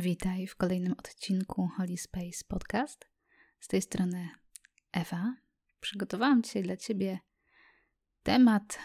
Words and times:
Witaj 0.00 0.46
w 0.46 0.56
kolejnym 0.56 0.92
odcinku 0.92 1.68
Holy 1.76 1.96
Space 1.96 2.44
Podcast. 2.48 3.10
Z 3.60 3.68
tej 3.68 3.82
strony 3.82 4.28
Ewa. 4.92 5.34
Przygotowałam 5.80 6.42
dzisiaj 6.42 6.62
dla 6.62 6.76
Ciebie 6.76 7.18
temat 8.22 8.78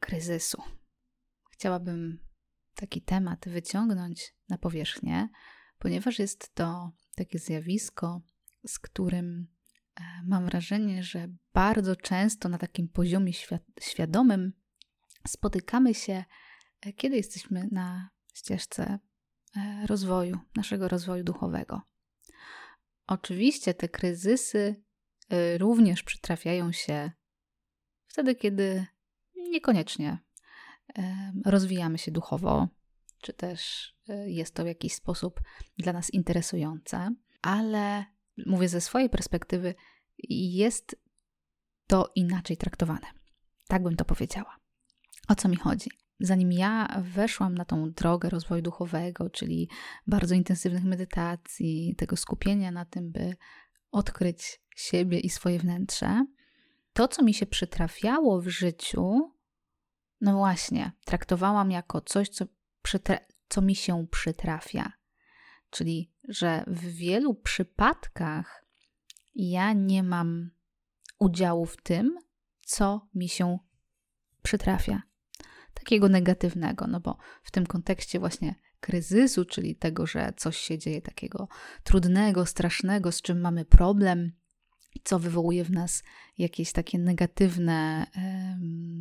kryzysu. 0.00 0.62
Chciałabym 1.50 2.18
taki 2.74 3.02
temat 3.02 3.48
wyciągnąć 3.48 4.34
na 4.48 4.58
powierzchnię, 4.58 5.28
ponieważ 5.78 6.18
jest 6.18 6.54
to 6.54 6.92
takie 7.16 7.38
zjawisko, 7.38 8.22
z 8.66 8.78
którym 8.78 9.46
e, 9.96 10.02
mam 10.24 10.46
wrażenie, 10.46 11.02
że 11.02 11.28
bardzo 11.52 11.96
często 11.96 12.48
na 12.48 12.58
takim 12.58 12.88
poziomie 12.88 13.32
świadomym 13.80 14.52
spotykamy 15.28 15.94
się, 15.94 16.24
e, 16.80 16.92
kiedy 16.92 17.16
jesteśmy 17.16 17.68
na 17.72 18.10
ścieżce 18.34 18.98
rozwoju, 19.86 20.38
naszego 20.56 20.88
rozwoju 20.88 21.24
duchowego. 21.24 21.82
Oczywiście 23.06 23.74
te 23.74 23.88
kryzysy 23.88 24.82
e, 25.28 25.58
również 25.58 26.02
przytrafiają 26.02 26.72
się 26.72 27.10
wtedy, 28.06 28.34
kiedy 28.34 28.86
niekoniecznie 29.36 30.18
e, 30.98 31.32
rozwijamy 31.44 31.98
się 31.98 32.10
duchowo, 32.10 32.68
czy 33.20 33.32
też 33.32 33.92
jest 34.26 34.54
to 34.54 34.64
w 34.64 34.66
jakiś 34.66 34.94
sposób 34.94 35.40
dla 35.78 35.92
nas 35.92 36.10
interesujące, 36.10 37.14
ale 37.42 38.04
mówię 38.46 38.68
ze 38.68 38.80
swojej 38.80 39.10
perspektywy, 39.10 39.74
jest 40.28 40.96
to 41.86 42.12
inaczej 42.14 42.56
traktowane. 42.56 43.06
Tak 43.68 43.82
bym 43.82 43.96
to 43.96 44.04
powiedziała. 44.04 44.56
O 45.28 45.34
co 45.34 45.48
mi 45.48 45.56
chodzi? 45.56 45.90
Zanim 46.20 46.52
ja 46.52 47.02
weszłam 47.02 47.54
na 47.54 47.64
tą 47.64 47.90
drogę 47.90 48.30
rozwoju 48.30 48.62
duchowego, 48.62 49.30
czyli 49.30 49.68
bardzo 50.06 50.34
intensywnych 50.34 50.84
medytacji, 50.84 51.94
tego 51.96 52.16
skupienia 52.16 52.70
na 52.70 52.84
tym, 52.84 53.12
by 53.12 53.36
odkryć 53.90 54.60
siebie 54.76 55.20
i 55.20 55.30
swoje 55.30 55.58
wnętrze, 55.58 56.26
to, 56.92 57.08
co 57.08 57.22
mi 57.22 57.34
się 57.34 57.46
przytrafiało 57.46 58.40
w 58.40 58.48
życiu, 58.48 59.32
no 60.20 60.36
właśnie, 60.36 60.92
traktowałam 61.04 61.70
jako 61.70 62.00
coś, 62.00 62.28
co, 62.28 62.44
co 63.48 63.62
mi 63.62 63.74
się 63.74 64.06
przytrafia. 64.10 64.92
Czyli, 65.70 66.12
że 66.28 66.64
w 66.66 66.86
wielu 66.86 67.34
przypadkach 67.34 68.64
ja 69.34 69.72
nie 69.72 70.02
mam 70.02 70.50
udziału 71.18 71.66
w 71.66 71.76
tym, 71.76 72.18
co 72.60 73.08
mi 73.14 73.28
się 73.28 73.58
przytrafia 74.42 75.02
takiego 75.86 76.08
negatywnego, 76.08 76.86
no 76.86 77.00
bo 77.00 77.16
w 77.42 77.50
tym 77.50 77.66
kontekście 77.66 78.18
właśnie 78.18 78.54
kryzysu, 78.80 79.44
czyli 79.44 79.76
tego, 79.76 80.06
że 80.06 80.32
coś 80.36 80.56
się 80.56 80.78
dzieje 80.78 81.02
takiego 81.02 81.48
trudnego, 81.84 82.46
strasznego, 82.46 83.12
z 83.12 83.22
czym 83.22 83.40
mamy 83.40 83.64
problem, 83.64 84.32
co 85.04 85.18
wywołuje 85.18 85.64
w 85.64 85.70
nas 85.70 86.02
jakieś 86.38 86.72
takie 86.72 86.98
negatywne, 86.98 88.06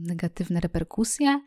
negatywne 0.03 0.59
reperkusje, 0.59 1.41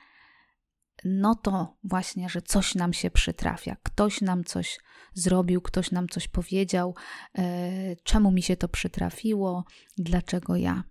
no 1.04 1.34
to 1.34 1.76
właśnie, 1.84 2.28
że 2.28 2.42
coś 2.42 2.74
nam 2.74 2.92
się 2.92 3.10
przytrafia, 3.10 3.76
ktoś 3.82 4.20
nam 4.20 4.44
coś 4.44 4.78
zrobił, 5.14 5.60
ktoś 5.60 5.90
nam 5.90 6.08
coś 6.08 6.28
powiedział, 6.28 6.94
e, 7.38 7.96
czemu 7.96 8.30
mi 8.30 8.42
się 8.42 8.56
to 8.56 8.68
przytrafiło, 8.68 9.64
dlaczego 9.98 10.56
ja. 10.56 10.84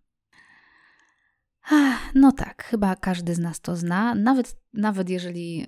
No 2.16 2.32
tak, 2.32 2.64
chyba 2.64 2.96
każdy 2.96 3.36
z 3.36 3.40
nas 3.40 3.60
to 3.62 3.76
zna. 3.76 4.16
Nawet, 4.16 4.56
nawet 4.74 5.10
jeżeli 5.10 5.66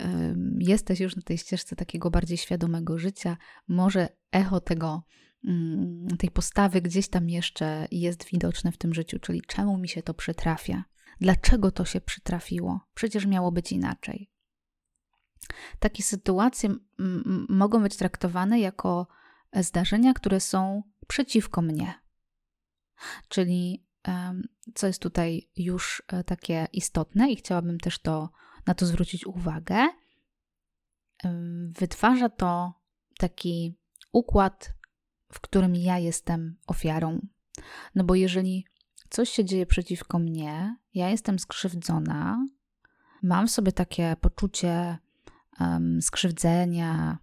jesteś 0.59 0.99
już 0.99 1.15
na 1.15 1.21
tej 1.21 1.37
ścieżce 1.37 1.75
takiego 1.75 2.09
bardziej 2.11 2.37
świadomego 2.37 2.97
życia, 2.97 3.37
może 3.67 4.09
echo 4.31 4.59
tego, 4.59 5.03
y, 6.13 6.17
tej 6.17 6.31
postawy 6.31 6.81
gdzieś 6.81 7.09
tam 7.09 7.29
jeszcze 7.29 7.87
jest 7.91 8.25
widoczne 8.25 8.71
w 8.71 8.77
tym 8.77 8.93
życiu, 8.93 9.19
czyli 9.19 9.41
czemu 9.41 9.77
mi 9.77 9.89
się 9.89 10.03
to 10.03 10.13
przytrafia? 10.13 10.83
Dlaczego 11.21 11.71
to 11.71 11.85
się 11.85 12.01
przytrafiło? 12.01 12.79
Przecież 12.93 13.25
miało 13.25 13.51
być 13.51 13.71
inaczej. 13.71 14.31
Takie 15.79 16.03
sytuacje 16.03 16.75
mogą 17.49 17.83
być 17.83 17.97
traktowane 17.97 18.59
jako 18.59 19.07
zdarzenia, 19.55 20.13
które 20.13 20.39
są 20.39 20.83
przeciwko 21.07 21.61
mnie. 21.61 21.93
Czyli 23.27 23.88
co 24.73 24.87
jest 24.87 25.01
tutaj 25.01 25.49
już 25.55 26.03
e, 26.07 26.23
takie 26.23 26.67
istotne 26.73 27.31
i 27.31 27.35
chciałabym 27.35 27.79
też 27.79 27.99
to, 27.99 28.29
na 28.65 28.73
to 28.73 28.85
zwrócić 28.85 29.25
uwagę. 29.27 29.87
Wytwarza 31.69 32.29
to 32.29 32.73
taki 33.17 33.75
układ, 34.11 34.73
w 35.31 35.39
którym 35.39 35.75
ja 35.75 35.97
jestem 35.97 36.55
ofiarą. 36.67 37.19
No 37.95 38.03
bo 38.03 38.15
jeżeli 38.15 38.65
coś 39.09 39.29
się 39.29 39.45
dzieje 39.45 39.65
przeciwko 39.65 40.19
mnie, 40.19 40.77
ja 40.93 41.09
jestem 41.09 41.39
skrzywdzona, 41.39 42.45
mam 43.23 43.47
w 43.47 43.51
sobie 43.51 43.71
takie 43.71 44.15
poczucie 44.21 44.97
um, 45.59 46.01
skrzywdzenia, 46.01 47.17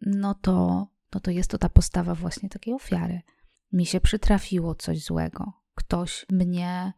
no 0.00 0.34
to, 0.34 0.86
no 1.14 1.20
to 1.20 1.30
jest 1.30 1.50
to 1.50 1.58
ta 1.58 1.68
postawa 1.68 2.14
właśnie 2.14 2.48
takiej 2.48 2.74
ofiary. 2.74 3.20
Mi 3.72 3.86
się 3.86 4.00
przytrafiło 4.00 4.74
coś 4.74 5.04
złego 5.04 5.59
ktoś 5.80 6.26
mnie 6.30 6.92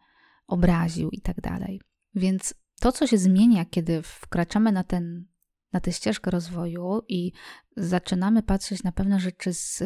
obraził 0.46 1.10
i 1.10 1.20
tak 1.20 1.40
dalej. 1.40 1.80
Więc 2.14 2.54
to, 2.80 2.92
co 2.92 3.06
się 3.06 3.18
zmienia, 3.18 3.64
kiedy 3.64 4.02
wkraczamy 4.02 4.72
na, 4.72 4.84
ten, 4.84 5.26
na 5.72 5.80
tę 5.80 5.92
ścieżkę 5.92 6.30
rozwoju 6.30 7.00
i 7.08 7.32
zaczynamy 7.76 8.42
patrzeć 8.42 8.82
na 8.82 8.92
pewne 8.92 9.20
rzeczy, 9.20 9.52
z, 9.52 9.82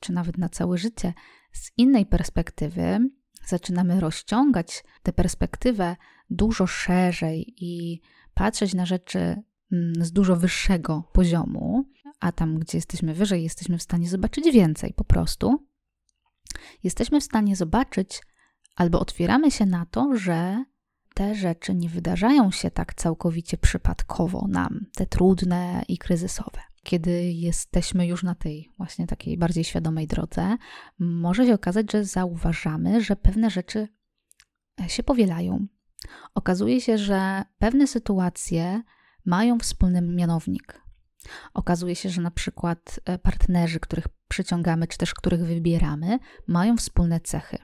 czy 0.00 0.12
nawet 0.12 0.38
na 0.38 0.48
całe 0.48 0.78
życie, 0.78 1.14
z 1.52 1.70
innej 1.76 2.06
perspektywy, 2.06 2.98
zaczynamy 3.46 4.00
rozciągać 4.00 4.84
tę 5.02 5.12
perspektywę 5.12 5.96
dużo 6.30 6.66
szerzej 6.66 7.54
i 7.56 8.00
patrzeć 8.34 8.74
na 8.74 8.86
rzeczy 8.86 9.18
mm, 9.18 9.92
z 10.00 10.12
dużo 10.12 10.36
wyższego 10.36 11.10
poziomu, 11.12 11.84
a 12.20 12.32
tam, 12.32 12.58
gdzie 12.58 12.78
jesteśmy 12.78 13.14
wyżej, 13.14 13.42
jesteśmy 13.42 13.78
w 13.78 13.82
stanie 13.82 14.08
zobaczyć 14.08 14.50
więcej 14.52 14.94
po 14.94 15.04
prostu, 15.04 15.66
jesteśmy 16.82 17.20
w 17.20 17.24
stanie 17.24 17.56
zobaczyć 17.56 18.22
albo 18.76 19.00
otwieramy 19.00 19.50
się 19.50 19.66
na 19.66 19.86
to, 19.86 20.16
że 20.16 20.64
te 21.14 21.34
rzeczy 21.34 21.74
nie 21.74 21.88
wydarzają 21.88 22.50
się 22.50 22.70
tak 22.70 22.94
całkowicie 22.94 23.58
przypadkowo 23.58 24.46
nam, 24.48 24.86
te 24.94 25.06
trudne 25.06 25.82
i 25.88 25.98
kryzysowe. 25.98 26.60
Kiedy 26.82 27.32
jesteśmy 27.32 28.06
już 28.06 28.22
na 28.22 28.34
tej 28.34 28.70
właśnie 28.78 29.06
takiej 29.06 29.38
bardziej 29.38 29.64
świadomej 29.64 30.06
drodze, 30.06 30.56
może 30.98 31.46
się 31.46 31.54
okazać, 31.54 31.92
że 31.92 32.04
zauważamy, 32.04 33.00
że 33.00 33.16
pewne 33.16 33.50
rzeczy 33.50 33.88
e, 34.80 34.88
się 34.88 35.02
powielają. 35.02 35.66
Okazuje 36.34 36.80
się, 36.80 36.98
że 36.98 37.42
pewne 37.58 37.86
sytuacje 37.86 38.82
mają 39.24 39.58
wspólny 39.58 40.02
mianownik. 40.02 40.82
Okazuje 41.54 41.96
się, 41.96 42.08
że 42.08 42.22
na 42.22 42.30
przykład 42.30 43.00
e, 43.04 43.18
partnerzy, 43.18 43.80
których 43.80 44.08
przyciągamy, 44.28 44.86
czy 44.86 44.98
też 44.98 45.14
których 45.14 45.44
wybieramy, 45.44 46.18
mają 46.46 46.76
wspólne 46.76 47.20
cechy. 47.20 47.58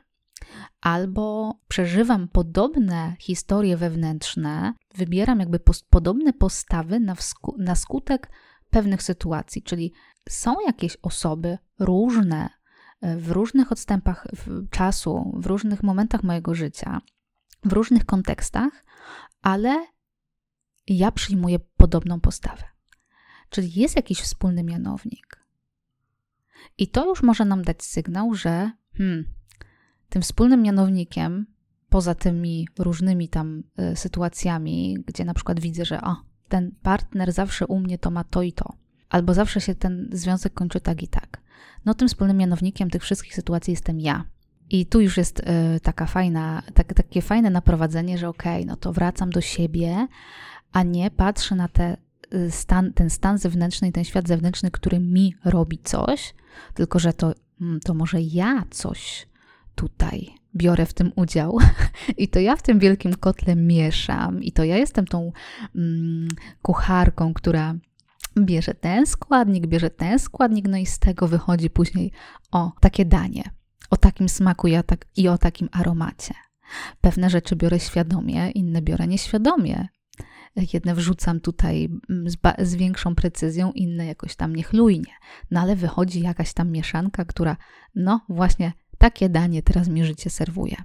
Albo 0.80 1.54
przeżywam 1.68 2.28
podobne 2.28 3.16
historie 3.18 3.76
wewnętrzne, 3.76 4.74
wybieram 4.94 5.40
jakby 5.40 5.60
podobne 5.90 6.32
postawy 6.32 7.00
na, 7.00 7.14
na 7.58 7.74
skutek 7.74 8.30
pewnych 8.70 9.02
sytuacji, 9.02 9.62
czyli 9.62 9.92
są 10.28 10.60
jakieś 10.66 10.96
osoby 11.02 11.58
różne 11.78 12.48
e, 13.00 13.16
w 13.16 13.30
różnych 13.30 13.72
odstępach 13.72 14.26
czasu, 14.70 15.32
w 15.36 15.46
różnych 15.46 15.82
momentach 15.82 16.22
mojego 16.22 16.54
życia, 16.54 17.00
w 17.64 17.72
różnych 17.72 18.04
kontekstach, 18.04 18.84
ale 19.42 19.86
ja 20.86 21.12
przyjmuję 21.12 21.58
podobną 21.76 22.20
postawę. 22.20 22.75
Czyli 23.50 23.80
jest 23.80 23.96
jakiś 23.96 24.20
wspólny 24.20 24.64
mianownik. 24.64 25.46
I 26.78 26.88
to 26.88 27.06
już 27.06 27.22
może 27.22 27.44
nam 27.44 27.62
dać 27.62 27.82
sygnał, 27.82 28.34
że 28.34 28.70
hmm, 28.94 29.24
tym 30.08 30.22
wspólnym 30.22 30.62
mianownikiem, 30.62 31.46
poza 31.88 32.14
tymi 32.14 32.68
różnymi 32.78 33.28
tam 33.28 33.62
y, 33.92 33.96
sytuacjami, 33.96 34.98
gdzie 35.06 35.24
na 35.24 35.34
przykład 35.34 35.60
widzę, 35.60 35.84
że 35.84 36.00
o, 36.00 36.16
ten 36.48 36.72
partner 36.82 37.32
zawsze 37.32 37.66
u 37.66 37.80
mnie 37.80 37.98
to 37.98 38.10
ma 38.10 38.24
to 38.24 38.42
i 38.42 38.52
to, 38.52 38.72
albo 39.08 39.34
zawsze 39.34 39.60
się 39.60 39.74
ten 39.74 40.08
związek 40.12 40.54
kończy 40.54 40.80
tak 40.80 41.02
i 41.02 41.08
tak. 41.08 41.40
No 41.84 41.94
tym 41.94 42.08
wspólnym 42.08 42.36
mianownikiem 42.36 42.90
tych 42.90 43.02
wszystkich 43.02 43.34
sytuacji 43.34 43.70
jestem 43.70 44.00
ja. 44.00 44.24
I 44.70 44.86
tu 44.86 45.00
już 45.00 45.16
jest 45.16 45.40
y, 45.40 45.80
taka 45.80 46.06
fajna, 46.06 46.62
tak, 46.74 46.94
takie 46.94 47.22
fajne 47.22 47.50
naprowadzenie, 47.50 48.18
że 48.18 48.28
okej, 48.28 48.62
okay, 48.62 48.66
no 48.66 48.76
to 48.76 48.92
wracam 48.92 49.30
do 49.30 49.40
siebie, 49.40 50.06
a 50.72 50.82
nie 50.82 51.10
patrzę 51.10 51.54
na 51.54 51.68
te 51.68 51.96
stan, 52.50 52.92
ten 52.92 53.10
stan 53.10 53.38
zewnętrzny 53.38 53.88
i 53.88 53.92
ten 53.92 54.04
świat 54.04 54.28
zewnętrzny, 54.28 54.70
który 54.70 55.00
mi 55.00 55.34
robi 55.44 55.78
coś, 55.78 56.34
tylko 56.74 56.98
że 56.98 57.12
to, 57.12 57.34
mm, 57.60 57.80
to 57.80 57.94
może 57.94 58.20
ja 58.20 58.64
coś 58.70 59.26
tutaj 59.74 60.34
biorę 60.54 60.86
w 60.86 60.94
tym 60.94 61.12
udział 61.16 61.58
i 62.18 62.28
to 62.28 62.40
ja 62.40 62.56
w 62.56 62.62
tym 62.62 62.78
wielkim 62.78 63.14
kotle 63.14 63.56
mieszam 63.56 64.42
i 64.42 64.52
to 64.52 64.64
ja 64.64 64.76
jestem 64.76 65.06
tą 65.06 65.32
mm, 65.74 66.28
kucharką, 66.62 67.34
która 67.34 67.74
bierze 68.38 68.74
ten 68.74 69.06
składnik, 69.06 69.66
bierze 69.66 69.90
ten 69.90 70.18
składnik, 70.18 70.68
no 70.68 70.76
i 70.76 70.86
z 70.86 70.98
tego 70.98 71.28
wychodzi 71.28 71.70
później 71.70 72.12
o 72.52 72.72
takie 72.80 73.04
danie, 73.04 73.50
o 73.90 73.96
takim 73.96 74.28
smaku 74.28 74.68
i 74.68 74.76
o, 74.76 74.82
tak, 74.82 75.06
i 75.16 75.28
o 75.28 75.38
takim 75.38 75.68
aromacie. 75.72 76.34
Pewne 77.00 77.30
rzeczy 77.30 77.56
biorę 77.56 77.80
świadomie, 77.80 78.50
inne 78.50 78.82
biorę 78.82 79.06
nieświadomie. 79.06 79.88
Jedne 80.72 80.94
wrzucam 80.94 81.40
tutaj 81.40 81.88
mm, 82.10 82.30
z, 82.30 82.36
z, 82.58 82.74
większą 82.74 83.14
precyzją, 83.14 83.72
inne 83.72 84.06
jakoś 84.06 84.36
tam 84.36 84.56
niechlujnie. 84.56 85.12
No 85.50 85.60
ale 85.60 85.76
wychodzi 85.76 86.20
jakaś 86.20 86.52
tam 86.52 86.70
mieszanka, 86.70 87.24
która, 87.24 87.56
no 87.94 88.20
właśnie, 88.28 88.72
takie 88.98 89.28
danie 89.28 89.62
teraz 89.62 89.88
mi 89.88 90.04
życie 90.04 90.30
serwuje. 90.30 90.76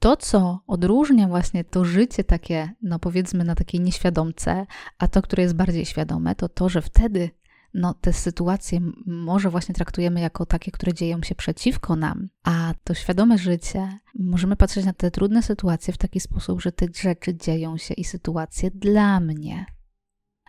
To, 0.00 0.16
co 0.16 0.60
odróżnia 0.66 1.28
właśnie 1.28 1.64
to 1.64 1.84
życie 1.84 2.24
takie, 2.24 2.70
no 2.82 2.98
powiedzmy 2.98 3.44
na 3.44 3.54
takiej 3.54 3.80
nieświadomce, 3.80 4.66
a 4.98 5.08
to, 5.08 5.22
które 5.22 5.42
jest 5.42 5.54
bardziej 5.54 5.84
świadome, 5.84 6.34
to 6.34 6.48
to, 6.48 6.68
że 6.68 6.82
wtedy 6.82 7.30
no, 7.74 7.94
te 7.94 8.12
sytuacje 8.12 8.80
może 9.06 9.50
właśnie 9.50 9.74
traktujemy 9.74 10.20
jako 10.20 10.46
takie, 10.46 10.70
które 10.70 10.94
dzieją 10.94 11.22
się 11.22 11.34
przeciwko 11.34 11.96
nam, 11.96 12.28
a 12.44 12.74
to 12.84 12.94
świadome 12.94 13.38
życie, 13.38 13.98
możemy 14.18 14.56
patrzeć 14.56 14.84
na 14.84 14.92
te 14.92 15.10
trudne 15.10 15.42
sytuacje 15.42 15.94
w 15.94 15.98
taki 15.98 16.20
sposób, 16.20 16.62
że 16.62 16.72
te 16.72 16.86
rzeczy 16.94 17.36
dzieją 17.36 17.76
się 17.76 17.94
i 17.94 18.04
sytuacje 18.04 18.70
dla 18.70 19.20
mnie. 19.20 19.66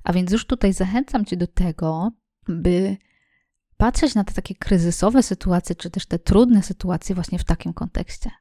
A 0.03 0.13
więc 0.13 0.31
już 0.31 0.45
tutaj 0.45 0.73
zachęcam 0.73 1.25
Cię 1.25 1.37
do 1.37 1.47
tego, 1.47 2.11
by 2.47 2.97
patrzeć 3.77 4.15
na 4.15 4.23
te 4.23 4.33
takie 4.33 4.55
kryzysowe 4.55 5.23
sytuacje, 5.23 5.75
czy 5.75 5.89
też 5.89 6.05
te 6.05 6.19
trudne 6.19 6.63
sytuacje 6.63 7.15
właśnie 7.15 7.39
w 7.39 7.43
takim 7.43 7.73
kontekście. 7.73 8.31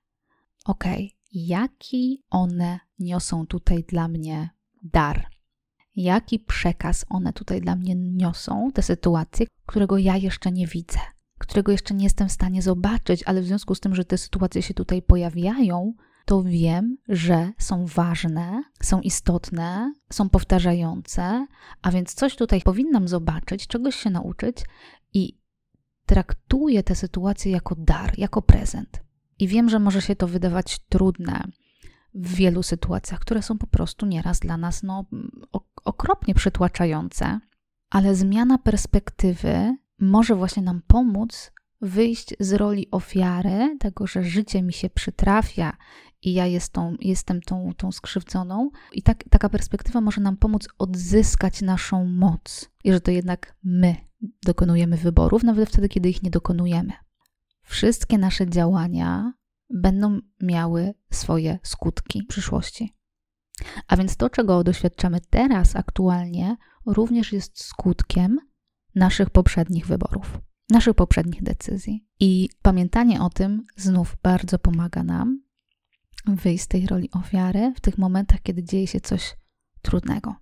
Ok, 0.65 0.85
jaki 1.33 2.23
one 2.31 2.81
niosą 2.99 3.47
tutaj 3.47 3.85
dla 3.85 4.09
mnie 4.09 4.51
dar? 4.83 5.39
jaki 6.03 6.39
przekaz 6.39 7.05
one 7.09 7.33
tutaj 7.33 7.61
dla 7.61 7.77
mnie 7.77 7.95
niosą, 7.95 8.71
te 8.75 8.83
sytuacje, 8.83 9.47
którego 9.67 9.99
ja 9.99 10.17
jeszcze 10.17 10.53
nie 10.53 10.67
widzę, 10.67 10.99
którego 11.39 11.73
jeszcze 11.73 11.95
nie 11.95 12.05
jestem 12.05 12.29
w 12.29 12.33
stanie 12.33 12.63
zobaczyć, 12.63 13.23
ale 13.23 13.43
w 13.43 13.47
związku 13.47 13.75
z 13.75 13.81
tym, 13.81 13.95
że 13.95 14.05
te 14.05 14.19
sytuacje 14.19 14.63
się 14.63 14.75
tutaj 14.75 15.03
pojawiają, 15.03 15.95
to 16.25 16.43
wiem, 16.43 16.97
że 17.09 17.53
są 17.59 17.87
ważne, 17.87 18.63
są 18.83 19.01
istotne, 19.01 19.95
są 20.13 20.29
powtarzające, 20.29 21.47
a 21.83 21.91
więc 21.91 22.15
coś 22.15 22.37
tutaj 22.37 22.61
powinnam 22.61 23.09
zobaczyć, 23.09 23.67
czegoś 23.67 23.97
się 23.97 24.11
nauczyć 24.11 24.57
i 25.15 25.39
traktuję 26.07 26.83
te 26.83 26.95
sytuacje 26.95 27.53
jako 27.53 27.75
dar, 27.79 28.19
jako 28.19 28.43
prezent. 28.43 29.03
I 29.39 29.49
wiem, 29.49 29.69
że 29.69 29.79
może 29.79 30.03
się 30.03 30.17
to 30.17 30.29
wydawać 30.29 30.79
trudne, 30.89 31.45
w 32.15 32.35
wielu 32.35 32.63
sytuacjach, 32.63 33.21
które 33.21 33.43
są 33.43 33.59
po 33.59 33.67
prostu 33.67 34.07
nieraz 34.07 34.41
dla 34.41 34.57
nas 34.57 34.83
no, 34.83 35.05
okropnie 35.85 36.35
przytłaczające, 36.35 37.41
ale 37.91 38.15
zmiana 38.15 38.59
perspektywy 38.59 39.77
może 39.99 40.35
właśnie 40.35 40.63
nam 40.63 40.83
pomóc 40.87 41.53
wyjść 41.81 42.35
z 42.41 42.53
roli 42.53 42.91
ofiary, 42.91 43.77
tego, 43.81 44.07
że 44.07 44.23
życie 44.23 44.63
mi 44.63 44.73
się 44.73 44.91
przytrafia 44.91 45.77
i 46.23 46.33
ja 46.33 46.47
jest 46.47 46.73
tą, 46.73 46.97
jestem 47.01 47.41
tą, 47.41 47.73
tą 47.77 47.93
skrzywdzoną. 47.93 48.71
I 48.93 49.03
tak, 49.03 49.25
taka 49.31 49.49
perspektywa 49.49 50.01
może 50.01 50.21
nam 50.21 50.37
pomóc 50.37 50.69
odzyskać 50.79 51.63
naszą 51.63 52.05
moc, 52.05 52.71
i 52.85 52.93
że 52.93 53.01
to 53.01 53.11
jednak 53.11 53.57
my 53.65 53.97
dokonujemy 54.43 54.97
wyborów, 54.97 55.43
nawet 55.43 55.69
wtedy, 55.69 55.89
kiedy 55.89 56.09
ich 56.09 56.23
nie 56.23 56.31
dokonujemy. 56.31 56.93
Wszystkie 57.63 58.19
nasze 58.19 58.51
działania 58.51 59.33
będą 59.71 60.21
miały 60.41 60.95
swoje 61.13 61.59
skutki 61.63 62.23
w 62.23 62.27
przyszłości. 62.27 62.95
A 63.89 63.97
więc 63.97 64.17
to, 64.17 64.31
czego 64.31 64.65
doświadczamy 64.65 65.21
teraz 65.31 65.77
aktualnie, 65.77 66.57
również 66.87 67.33
jest 67.33 67.63
skutkiem 67.65 68.39
naszych 68.99 69.31
poprzednich 69.31 69.87
wyborów, 69.87 70.39
naszych 70.71 70.95
poprzednich 70.95 71.43
decyzji. 71.43 72.07
I 72.21 72.49
pamiętanie 72.63 73.23
o 73.23 73.31
tym 73.31 73.67
znów 73.77 74.17
bardzo 74.23 74.59
pomaga 74.59 75.05
nam 75.05 75.43
wyjść 76.27 76.65
z 76.65 76.69
tej 76.69 76.87
roli 76.87 77.11
ofiary 77.11 77.73
w 77.77 77.81
tych 77.81 77.99
momentach, 77.99 78.43
kiedy 78.43 78.63
dzieje 78.65 78.87
się 78.87 79.01
coś 79.01 79.37
trudnego. 79.83 80.35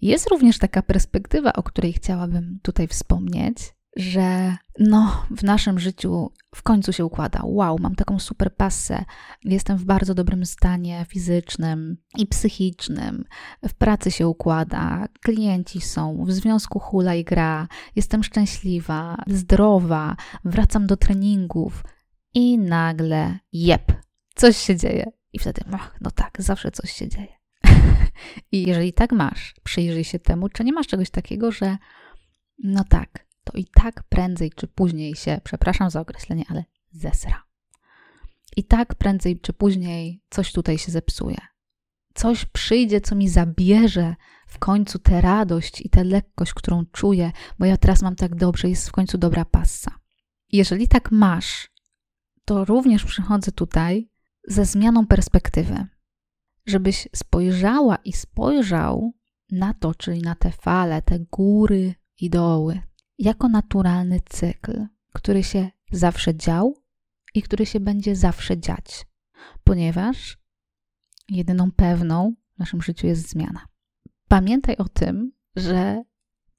Jest 0.00 0.30
również 0.30 0.58
taka 0.58 0.82
perspektywa, 0.82 1.52
o 1.52 1.62
której 1.62 1.92
chciałabym 1.92 2.58
tutaj 2.62 2.88
wspomnieć, 2.88 3.56
że 3.98 4.56
no, 4.78 5.24
w 5.30 5.42
naszym 5.42 5.78
życiu 5.78 6.30
w 6.54 6.62
końcu 6.62 6.92
się 6.92 7.04
układa. 7.04 7.40
Wow, 7.44 7.76
mam 7.80 7.94
taką 7.94 8.18
super 8.18 8.56
pasę, 8.56 9.04
jestem 9.44 9.76
w 9.78 9.84
bardzo 9.84 10.14
dobrym 10.14 10.46
stanie 10.46 11.06
fizycznym 11.08 11.96
i 12.18 12.26
psychicznym, 12.26 13.24
w 13.68 13.74
pracy 13.74 14.10
się 14.10 14.28
układa, 14.28 15.08
klienci 15.22 15.80
są, 15.80 16.24
w 16.24 16.32
związku 16.32 16.78
hula 16.78 17.14
i 17.14 17.24
gra, 17.24 17.68
jestem 17.96 18.24
szczęśliwa, 18.24 19.16
zdrowa, 19.26 20.16
wracam 20.44 20.86
do 20.86 20.96
treningów. 20.96 21.84
I 22.34 22.58
nagle 22.58 23.38
jep, 23.52 23.92
coś 24.34 24.56
się 24.56 24.76
dzieje. 24.76 25.12
I 25.32 25.38
wtedy, 25.38 25.62
no, 25.66 25.78
no 26.00 26.10
tak, 26.10 26.42
zawsze 26.42 26.70
coś 26.70 26.92
się 26.92 27.08
dzieje. 27.08 27.38
I 28.52 28.62
jeżeli 28.66 28.92
tak 28.92 29.12
masz, 29.12 29.54
przyjrzyj 29.64 30.04
się 30.04 30.18
temu, 30.18 30.48
czy 30.48 30.64
nie 30.64 30.72
masz 30.72 30.86
czegoś 30.86 31.10
takiego, 31.10 31.52
że 31.52 31.76
no 32.64 32.84
tak, 32.84 33.27
to 33.50 33.58
i 33.58 33.64
tak 33.64 34.02
prędzej 34.02 34.50
czy 34.56 34.66
później 34.66 35.16
się, 35.16 35.40
przepraszam 35.44 35.90
za 35.90 36.00
określenie, 36.00 36.44
ale 36.48 36.64
zesra. 36.90 37.42
I 38.56 38.64
tak 38.64 38.94
prędzej 38.94 39.40
czy 39.40 39.52
później 39.52 40.22
coś 40.30 40.52
tutaj 40.52 40.78
się 40.78 40.92
zepsuje. 40.92 41.38
Coś 42.14 42.44
przyjdzie, 42.44 43.00
co 43.00 43.14
mi 43.14 43.28
zabierze 43.28 44.14
w 44.46 44.58
końcu 44.58 44.98
tę 44.98 45.20
radość 45.20 45.80
i 45.80 45.90
tę 45.90 46.04
lekkość, 46.04 46.54
którą 46.54 46.84
czuję, 46.92 47.32
bo 47.58 47.66
ja 47.66 47.76
teraz 47.76 48.02
mam 48.02 48.16
tak 48.16 48.34
dobrze, 48.34 48.68
jest 48.68 48.88
w 48.88 48.92
końcu 48.92 49.18
dobra 49.18 49.44
passa. 49.44 49.90
Jeżeli 50.52 50.88
tak 50.88 51.10
masz, 51.10 51.70
to 52.44 52.64
również 52.64 53.04
przychodzę 53.04 53.52
tutaj 53.52 54.10
ze 54.48 54.64
zmianą 54.64 55.06
perspektywy, 55.06 55.86
żebyś 56.66 57.08
spojrzała 57.16 57.96
i 57.96 58.12
spojrzał 58.12 59.12
na 59.50 59.74
to, 59.74 59.94
czyli 59.94 60.22
na 60.22 60.34
te 60.34 60.52
fale, 60.52 61.02
te 61.02 61.18
góry 61.18 61.94
i 62.20 62.30
doły, 62.30 62.80
jako 63.18 63.48
naturalny 63.48 64.20
cykl, 64.20 64.86
który 65.12 65.44
się 65.44 65.70
zawsze 65.92 66.34
dział 66.34 66.76
i 67.34 67.42
który 67.42 67.66
się 67.66 67.80
będzie 67.80 68.16
zawsze 68.16 68.58
dziać, 68.58 69.06
ponieważ 69.64 70.38
jedyną 71.28 71.72
pewną 71.72 72.34
w 72.54 72.58
naszym 72.58 72.82
życiu 72.82 73.06
jest 73.06 73.28
zmiana. 73.28 73.66
Pamiętaj 74.28 74.76
o 74.76 74.88
tym, 74.88 75.32
że 75.56 76.04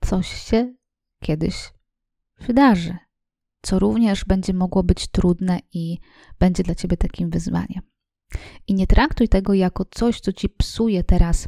coś 0.02 0.28
się 0.28 0.74
kiedyś 1.20 1.74
wydarzy, 2.40 2.98
co 3.62 3.80
również 3.80 4.26
będzie 4.26 4.54
mogło 4.54 4.84
być 4.84 5.08
trudne 5.08 5.60
i 5.74 5.98
będzie 6.40 6.64
dla 6.64 6.76
ciebie 6.76 6.98
takim 6.98 7.30
wyzwaniem. 7.30 7.82
I 8.68 8.74
nie 8.74 8.88
traktuj 8.88 9.30
tego 9.30 9.54
jako 9.54 9.86
coś, 9.86 10.20
co 10.20 10.34
ci 10.34 10.50
psuje 10.50 11.04
teraz 11.04 11.48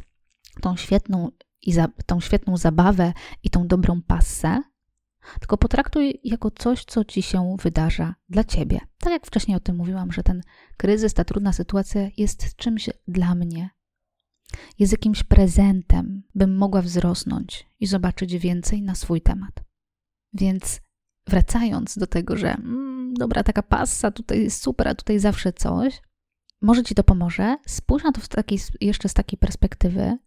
tą 0.60 0.76
świetną, 0.76 1.30
i 1.62 1.72
za, 1.72 1.88
tą 2.06 2.20
świetną 2.20 2.56
zabawę 2.56 3.12
i 3.42 3.50
tą 3.50 3.66
dobrą 3.66 4.02
passę, 4.02 4.62
tylko 5.40 5.58
potraktuj 5.58 6.20
jako 6.24 6.50
coś, 6.50 6.84
co 6.84 7.04
ci 7.04 7.22
się 7.22 7.56
wydarza 7.62 8.14
dla 8.28 8.44
ciebie. 8.44 8.80
Tak 8.98 9.12
jak 9.12 9.26
wcześniej 9.26 9.56
o 9.56 9.60
tym 9.60 9.76
mówiłam, 9.76 10.12
że 10.12 10.22
ten 10.22 10.42
kryzys, 10.76 11.14
ta 11.14 11.24
trudna 11.24 11.52
sytuacja 11.52 12.08
jest 12.16 12.56
czymś 12.56 12.90
dla 13.08 13.34
mnie. 13.34 13.70
Jest 14.78 14.92
jakimś 14.92 15.22
prezentem, 15.22 16.22
bym 16.34 16.56
mogła 16.56 16.82
wzrosnąć 16.82 17.66
i 17.80 17.86
zobaczyć 17.86 18.38
więcej 18.38 18.82
na 18.82 18.94
swój 18.94 19.20
temat. 19.20 19.64
Więc 20.32 20.80
wracając 21.26 21.98
do 21.98 22.06
tego, 22.06 22.36
że 22.36 22.54
mm, 22.54 23.14
dobra, 23.14 23.42
taka 23.42 23.62
passa, 23.62 24.10
tutaj 24.10 24.42
jest 24.42 24.62
super, 24.62 24.88
a 24.88 24.94
tutaj 24.94 25.18
zawsze 25.18 25.52
coś, 25.52 26.02
może 26.62 26.82
ci 26.82 26.94
to 26.94 27.04
pomoże. 27.04 27.56
Spójrz 27.66 28.04
na 28.04 28.12
to 28.12 28.20
takiej, 28.28 28.58
jeszcze 28.80 29.08
z 29.08 29.14
takiej 29.14 29.38
perspektywy, 29.38 30.18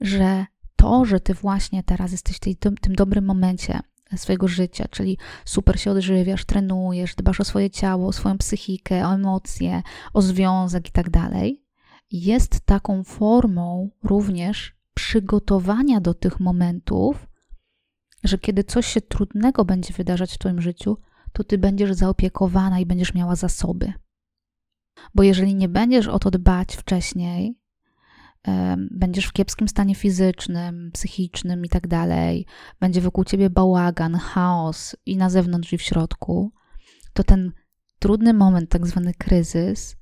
że 0.00 0.46
to, 0.76 1.04
że 1.04 1.20
ty 1.20 1.34
właśnie 1.34 1.82
teraz 1.82 2.12
jesteś 2.12 2.36
w 2.36 2.40
tym 2.80 2.94
dobrym 2.94 3.24
momencie, 3.24 3.80
swojego 4.16 4.48
życia, 4.48 4.84
czyli 4.90 5.18
super 5.44 5.80
się 5.80 5.90
odżywiasz, 5.90 6.44
trenujesz, 6.44 7.14
dbasz 7.14 7.40
o 7.40 7.44
swoje 7.44 7.70
ciało, 7.70 8.08
o 8.08 8.12
swoją 8.12 8.38
psychikę, 8.38 9.08
o 9.08 9.14
emocje, 9.14 9.82
o 10.14 10.22
związek 10.22 10.88
i 10.88 10.92
tak 10.92 11.10
dalej, 11.10 11.64
jest 12.10 12.60
taką 12.60 13.04
formą 13.04 13.90
również 14.02 14.76
przygotowania 14.94 16.00
do 16.00 16.14
tych 16.14 16.40
momentów, 16.40 17.26
że 18.24 18.38
kiedy 18.38 18.64
coś 18.64 18.86
się 18.86 19.00
trudnego 19.00 19.64
będzie 19.64 19.94
wydarzać 19.94 20.34
w 20.34 20.38
Twoim 20.38 20.60
życiu, 20.60 20.96
to 21.32 21.44
Ty 21.44 21.58
będziesz 21.58 21.92
zaopiekowana 21.92 22.80
i 22.80 22.86
będziesz 22.86 23.14
miała 23.14 23.36
zasoby. 23.36 23.92
Bo 25.14 25.22
jeżeli 25.22 25.54
nie 25.54 25.68
będziesz 25.68 26.08
o 26.08 26.18
to 26.18 26.30
dbać 26.30 26.76
wcześniej, 26.76 27.58
będziesz 28.90 29.26
w 29.26 29.32
kiepskim 29.32 29.68
stanie 29.68 29.94
fizycznym, 29.94 30.90
psychicznym 30.92 31.64
i 31.64 31.68
tak 31.68 31.86
dalej, 31.88 32.46
będzie 32.80 33.00
wokół 33.00 33.24
ciebie 33.24 33.50
bałagan, 33.50 34.14
chaos 34.14 34.96
i 35.06 35.16
na 35.16 35.30
zewnątrz 35.30 35.72
i 35.72 35.78
w 35.78 35.82
środku, 35.82 36.52
to 37.12 37.24
ten 37.24 37.52
trudny 37.98 38.34
moment, 38.34 38.70
tak 38.70 38.86
zwany 38.86 39.14
kryzys, 39.14 39.96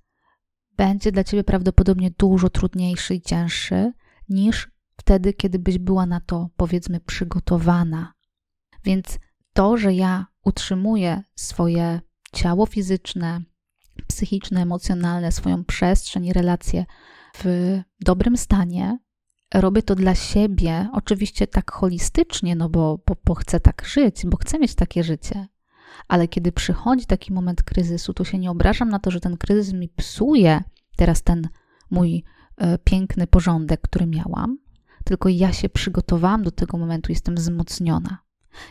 będzie 0.76 1.12
dla 1.12 1.24
ciebie 1.24 1.44
prawdopodobnie 1.44 2.10
dużo 2.10 2.50
trudniejszy 2.50 3.14
i 3.14 3.20
cięższy 3.20 3.92
niż 4.28 4.70
wtedy, 4.96 5.32
kiedy 5.32 5.58
byś 5.58 5.78
była 5.78 6.06
na 6.06 6.20
to, 6.20 6.50
powiedzmy, 6.56 7.00
przygotowana. 7.00 8.12
Więc 8.84 9.18
to, 9.52 9.76
że 9.76 9.94
ja 9.94 10.26
utrzymuję 10.44 11.22
swoje 11.34 12.00
ciało 12.32 12.66
fizyczne, 12.66 13.40
psychiczne, 14.08 14.62
emocjonalne, 14.62 15.32
swoją 15.32 15.64
przestrzeń 15.64 16.26
i 16.26 16.32
relacje 16.32 16.86
w 17.38 17.45
dobrym 18.00 18.37
stanie, 18.37 18.99
robię 19.55 19.83
to 19.83 19.95
dla 19.95 20.14
siebie, 20.14 20.88
oczywiście 20.93 21.47
tak 21.47 21.73
holistycznie, 21.73 22.57
no 22.57 22.69
bo, 22.69 22.99
bo, 23.07 23.17
bo 23.25 23.35
chcę 23.35 23.61
tak 23.61 23.85
żyć, 23.87 24.26
bo 24.26 24.37
chcę 24.37 24.59
mieć 24.59 24.75
takie 24.75 25.05
życie. 25.05 25.47
Ale 26.09 26.29
kiedy 26.29 26.53
przychodzi 26.53 27.07
taki 27.07 27.33
moment 27.33 27.62
kryzysu, 27.62 28.14
to 28.14 28.25
się 28.25 28.38
nie 28.38 28.50
obrażam 28.50 28.88
na 28.88 28.99
to, 28.99 29.11
że 29.11 29.21
ten 29.21 29.37
kryzys 29.37 29.73
mi 29.73 29.88
psuje 29.88 30.62
teraz 30.97 31.23
ten 31.23 31.49
mój 31.91 32.25
e, 32.57 32.79
piękny 32.79 33.26
porządek, 33.26 33.81
który 33.81 34.07
miałam, 34.07 34.59
tylko 35.05 35.29
ja 35.29 35.53
się 35.53 35.69
przygotowałam 35.69 36.43
do 36.43 36.50
tego 36.50 36.79
momentu, 36.79 37.12
jestem 37.12 37.35
wzmocniona. 37.35 38.19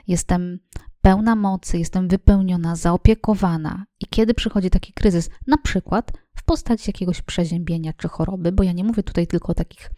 Jestem 0.07 0.59
pełna 1.01 1.35
mocy, 1.35 1.79
jestem 1.79 2.07
wypełniona, 2.07 2.75
zaopiekowana. 2.75 3.85
I 3.99 4.05
kiedy 4.05 4.33
przychodzi 4.33 4.69
taki 4.69 4.93
kryzys, 4.93 5.29
na 5.47 5.57
przykład 5.57 6.11
w 6.43 6.45
postaci 6.45 6.83
jakiegoś 6.89 7.21
przeziębienia 7.21 7.93
czy 7.93 8.07
choroby, 8.07 8.51
bo 8.51 8.63
ja 8.63 8.71
nie 8.71 8.83
mówię 8.83 9.03
tutaj 9.03 9.27
tylko 9.27 9.51
o 9.51 9.55
takich 9.55 9.91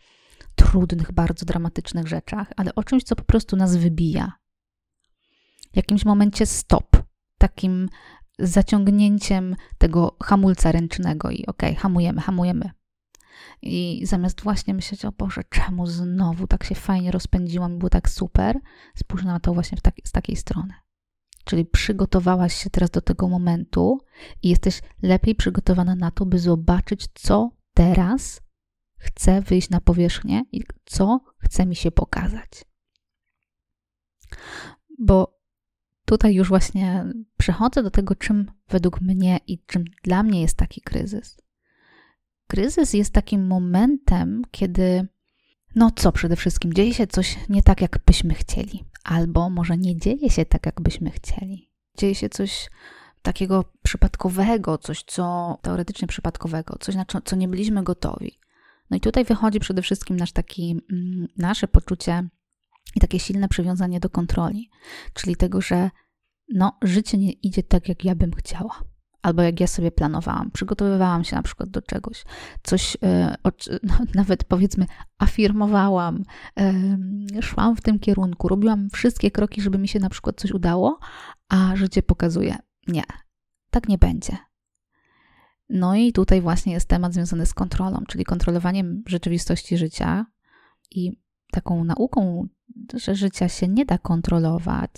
trudnych, 0.56 1.12
bardzo 1.12 1.46
dramatycznych 1.46 2.08
rzeczach, 2.08 2.48
ale 2.56 2.75
o 2.75 2.84
czymś, 2.84 3.04
co 3.04 3.16
po 3.16 3.24
prostu 3.24 3.56
nas 3.56 3.75
wybija. 3.75 4.32
W 5.74 5.75
jakimś 5.75 6.06
momencie 6.06 6.46
stop, 6.46 6.98
takim 7.38 7.90
zaciągnięciem 8.40 9.56
tego 9.78 10.18
hamulca 10.24 10.72
ręcznego 10.72 11.30
i 11.30 11.46
okej, 11.46 11.70
okay, 11.70 11.82
hamujemy, 11.82 12.22
hamujemy. 12.22 12.72
I 13.62 14.02
zamiast 14.06 14.42
właśnie 14.42 14.74
myśleć, 14.74 15.06
o 15.06 15.12
Boże, 15.12 15.42
czemu 15.50 15.88
znowu 15.88 16.48
tak 16.48 16.64
się 16.64 16.75
fajnie 16.75 17.12
rozpędziłam 17.12 17.75
i 17.75 17.78
było 17.78 17.90
tak 17.90 18.10
super, 18.10 18.60
spójrz 18.96 19.24
na 19.24 19.40
to 19.40 19.54
właśnie 19.54 19.78
taki, 19.78 20.02
z 20.06 20.12
takiej 20.12 20.36
strony. 20.36 20.74
Czyli 21.46 21.66
przygotowałaś 21.66 22.54
się 22.64 22.70
teraz 22.70 22.90
do 22.90 23.02
tego 23.02 23.30
momentu 23.30 24.02
i 24.44 24.50
jesteś 24.50 24.82
lepiej 25.02 25.36
przygotowana 25.36 25.96
na 25.96 26.12
to, 26.12 26.25
by 26.25 26.40
zobaczyć, 26.40 27.08
co 27.14 27.52
teraz 27.74 28.42
chce 28.98 29.42
wyjść 29.42 29.70
na 29.70 29.82
powierzchnię 29.82 30.44
i 30.52 30.64
co 30.86 31.20
chce 31.38 31.66
mi 31.66 31.75
się 31.75 31.92
pokazać. 31.92 32.66
Bo 35.00 35.40
tutaj 36.06 36.34
już 36.34 36.50
właśnie 36.50 37.06
przechodzę 37.38 37.84
do 37.84 37.92
tego, 37.92 38.16
czym 38.16 38.52
według 38.70 39.02
mnie 39.02 39.40
i 39.48 39.60
czym 39.66 39.84
dla 40.04 40.24
mnie 40.24 40.42
jest 40.42 40.58
taki 40.58 40.82
kryzys. 40.82 41.38
Kryzys 42.48 42.94
jest 42.94 43.14
takim 43.14 43.48
momentem, 43.48 44.42
kiedy, 44.52 45.08
no 45.75 45.91
co 45.96 46.12
przede 46.12 46.36
wszystkim, 46.36 46.74
dzieje 46.74 46.94
się 46.94 47.08
coś 47.08 47.38
nie 47.50 47.63
tak, 47.63 47.82
jak 47.82 48.00
byśmy 48.05 48.34
chcieli, 48.34 48.84
albo 49.03 49.50
może 49.50 49.77
nie 49.77 49.98
dzieje 49.98 50.29
się 50.29 50.46
tak, 50.46 50.65
jak 50.65 50.82
byśmy 50.82 51.12
chcieli. 51.12 51.70
Dzieje 51.98 52.15
się 52.15 52.29
coś 52.29 52.70
takiego 53.22 53.65
przypadkowego, 53.84 54.77
coś 54.77 55.03
co 55.03 55.58
teoretycznie 55.62 56.08
przypadkowego, 56.08 56.77
coś 56.79 56.96
na 56.96 57.05
co 57.25 57.36
nie 57.36 57.48
byliśmy 57.48 57.84
gotowi. 57.84 58.39
No 58.89 58.98
i 58.98 59.00
tutaj 59.00 59.25
wychodzi 59.25 59.60
przede 59.60 59.82
wszystkim 59.82 60.17
nasz 60.17 60.32
taki, 60.32 60.82
mm, 60.91 61.27
nasze 61.38 61.67
poczucie 61.67 62.29
i 62.96 63.00
takie 63.00 63.20
silne 63.20 63.48
przywiązanie 63.48 64.00
do 64.00 64.10
kontroli, 64.10 64.70
czyli 65.13 65.36
tego, 65.36 65.62
że 65.62 65.89
no, 66.53 66.77
życie 66.82 67.17
nie 67.17 67.32
idzie 67.32 67.63
tak, 67.63 67.89
jak 67.89 68.05
ja 68.05 68.15
bym 68.15 68.32
chciała, 68.34 68.84
albo 69.25 69.41
jak 69.41 69.60
ja 69.60 69.67
sobie 69.67 69.91
planowałam. 69.91 70.51
Przygotowywałam 70.51 71.24
się 71.24 71.36
na 71.36 71.41
przykład 71.41 71.70
do 71.70 71.82
czegoś, 71.82 72.24
coś 72.63 72.98
e, 73.03 73.36
nawet 74.15 74.44
powiedzmy 74.44 74.86
afirmowałam, 75.17 76.24
szłam 77.41 77.75
w 77.75 77.82
tym 77.82 78.00
kierunku, 78.00 78.48
robiłam 78.48 78.89
wszystkie 78.89 79.32
kroki, 79.32 79.62
żeby 79.62 79.77
mi 79.77 79.88
się 79.88 80.00
na 80.00 80.10
przykład 80.10 80.41
coś 80.41 80.51
udało, 80.51 81.00
a 81.50 81.75
życie 81.75 82.03
pokazuje, 82.03 82.55
nie, 82.88 83.03
tak 83.70 83.89
nie 83.89 83.98
będzie. 83.98 84.38
No 85.70 85.96
i 85.96 86.13
tutaj 86.13 86.41
właśnie 86.41 86.74
jest 86.74 86.89
temat 86.89 87.13
związany 87.13 87.46
z 87.46 87.53
kontrolą, 87.53 88.03
czyli 88.08 88.25
kontrolowaniem 88.25 89.03
rzeczywistości 89.08 89.77
życia 89.77 90.25
i 90.91 91.12
taką 91.51 91.84
nauką, 91.84 92.48
że 92.94 93.15
życia 93.15 93.50
się 93.50 93.67
nie 93.67 93.86
da 93.86 93.98
kontrolować 93.98 94.91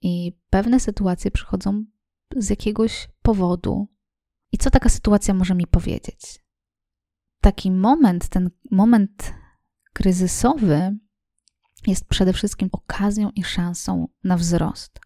i 0.00 0.32
pewne 0.50 0.80
sytuacje 0.80 1.30
przychodzą 1.30 1.84
z 2.36 2.50
jakiegoś 2.50 3.08
powodu. 3.22 3.88
I 4.52 4.58
co 4.58 4.70
taka 4.70 4.88
sytuacja 4.88 5.34
może 5.34 5.54
mi 5.54 5.66
powiedzieć? 5.66 6.44
Taki 7.40 7.70
moment, 7.70 8.28
ten 8.28 8.50
moment 8.70 9.34
kryzysowy 9.92 10.96
jest 11.86 12.04
przede 12.04 12.32
wszystkim 12.32 12.68
okazją 12.72 13.30
i 13.30 13.44
szansą 13.44 14.08
na 14.24 14.36
wzrost, 14.36 15.00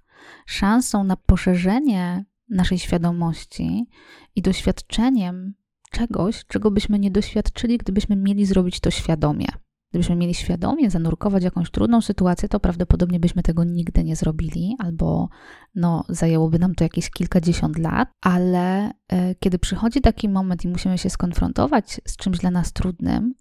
szansą 0.47 1.05
na 1.05 1.17
poszerzenie 1.17 2.25
naszej 2.49 2.79
świadomości 2.79 3.87
i 4.35 4.43
doświadczeniem 4.43 5.55
czegoś, 5.91 6.45
czego 6.45 6.71
byśmy 6.71 6.99
nie 6.99 7.11
doświadczyli, 7.11 7.79
gdybyśmy 7.79 8.17
mieli 8.17 8.47
zrobić 8.47 8.81
to 8.81 8.91
świadomie. 8.91 9.47
Gdybyśmy 9.91 10.17
mieli 10.17 10.35
świadomie 10.35 10.91
zanurkować 10.91 11.45
jakąś 11.45 11.71
trudną 11.71 12.01
sytuację, 12.01 12.49
to 12.49 12.61
prawdopodobnie 12.61 13.21
byśmy 13.21 13.43
tego 13.43 13.65
nigdy 13.65 14.05
nie 14.05 14.17
zrobili, 14.17 14.77
albo 14.79 15.29
no, 15.75 16.05
zajęłoby 16.09 16.59
nam 16.59 16.75
to 16.75 16.85
jakieś 16.85 17.11
kilkadziesiąt 17.11 17.79
lat, 17.79 18.09
ale 18.21 18.91
e, 19.09 19.35
kiedy 19.35 19.59
przychodzi 19.59 20.01
taki 20.01 20.29
moment 20.29 20.65
i 20.65 20.69
musimy 20.69 20.99
się 20.99 21.11
skonfrontować 21.11 22.01
z 22.05 22.17
czymś 22.17 22.39
dla 22.39 22.51
nas 22.51 22.73
trudnym, 22.73 23.35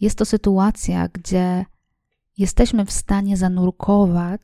jest 0.00 0.18
to 0.18 0.24
sytuacja, 0.24 1.08
gdzie 1.08 1.64
jesteśmy 2.38 2.84
w 2.84 2.92
stanie 2.92 3.36
zanurkować 3.36 4.42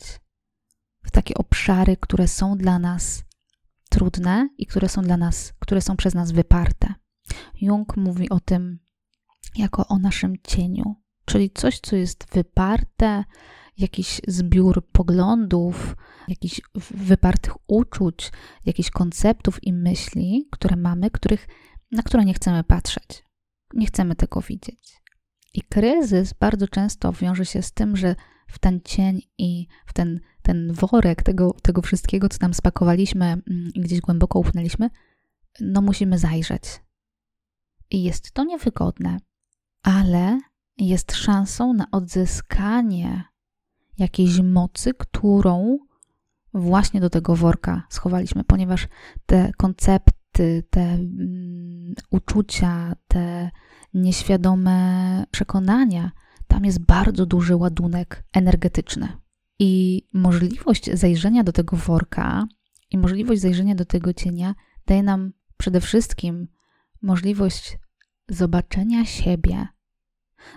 w 1.03 1.11
takie 1.11 1.35
obszary, 1.35 1.97
które 1.97 2.29
są 2.29 2.57
dla 2.57 2.79
nas 2.79 3.25
trudne 3.91 4.49
i 4.59 4.67
które 4.67 4.89
są 4.89 5.03
dla 5.03 5.17
nas, 5.17 5.53
które 5.59 5.81
są 5.81 5.97
przez 5.97 6.15
nas 6.15 6.33
wyparte. 6.33 6.95
Jung 7.61 7.97
mówi 7.97 8.29
o 8.29 8.41
tym 8.41 8.79
jako 9.57 9.87
o 9.87 9.99
naszym 9.99 10.35
cieniu, 10.45 10.97
czyli 11.29 11.51
coś, 11.51 11.81
co 11.81 11.97
jest 11.97 12.27
wyparte, 12.33 13.25
jakiś 13.79 14.21
zbiór 14.29 14.87
poglądów, 14.93 15.97
jakichś 16.29 16.61
wypartych 16.91 17.53
uczuć, 17.67 18.33
jakichś 18.67 18.91
konceptów 18.91 19.65
i 19.65 19.73
myśli, 19.73 20.49
które 20.51 20.77
mamy, 20.77 21.11
których, 21.11 21.49
na 21.93 22.03
które 22.03 22.25
nie 22.25 22.35
chcemy 22.35 22.65
patrzeć. 22.65 23.25
Nie 23.75 23.87
chcemy 23.87 24.15
tego 24.15 24.41
widzieć. 24.41 25.03
I 25.55 25.63
kryzys 25.63 26.33
bardzo 26.33 26.69
często 26.69 27.13
wiąże 27.13 27.47
się 27.47 27.63
z 27.63 27.73
tym, 27.73 27.97
że 27.97 28.17
w 28.49 28.59
ten 28.59 28.81
cień 28.85 29.23
i 29.39 29.67
w 29.87 29.93
ten 29.93 30.21
ten 30.49 30.73
worek 30.73 31.23
tego, 31.23 31.55
tego 31.63 31.83
wszystkiego, 31.83 32.29
co 32.29 32.39
tam 32.39 32.55
spakowaliśmy 32.55 33.25
mm, 33.25 33.71
i 33.75 33.81
gdzieś 33.81 34.01
głęboko 34.01 34.39
upchnęliśmy, 34.39 34.91
no 35.61 35.83
musimy 35.83 36.19
zajrzeć. 36.19 36.63
I 37.91 38.03
jest 38.03 38.33
to 38.33 38.45
niewygodne, 38.45 39.19
ale 39.83 40.41
jest 40.79 41.15
szansą 41.15 41.73
na 41.73 41.91
odzyskanie 41.91 43.25
jakiejś 43.99 44.41
mocy, 44.41 44.95
którą 44.95 45.79
właśnie 46.55 47.01
do 47.01 47.11
tego 47.11 47.37
worka 47.37 47.83
schowaliśmy, 47.91 48.45
ponieważ 48.45 48.89
te 49.27 49.53
koncepty, 49.57 50.65
te 50.71 50.81
um, 50.81 51.95
uczucia, 52.11 52.97
te 53.09 53.51
nieświadome 53.95 55.25
przekonania, 55.31 56.11
tam 56.47 56.65
jest 56.65 56.79
bardzo 56.79 57.27
duży 57.27 57.57
ładunek 57.57 58.25
energetyczny. 58.33 59.09
I 59.59 60.03
możliwość 60.13 60.91
zajrzenia 60.93 61.45
do 61.45 61.53
tego 61.53 61.77
worka 61.77 62.47
i 62.91 62.99
możliwość 62.99 63.41
zajrzenia 63.41 63.75
do 63.75 63.85
tego 63.85 64.13
cienia 64.15 64.55
daje 64.87 65.03
nam 65.03 65.33
przede 65.57 65.81
wszystkim 65.81 66.49
możliwość 67.03 67.79
zobaczenia 68.29 69.05
siebie, 69.05 69.67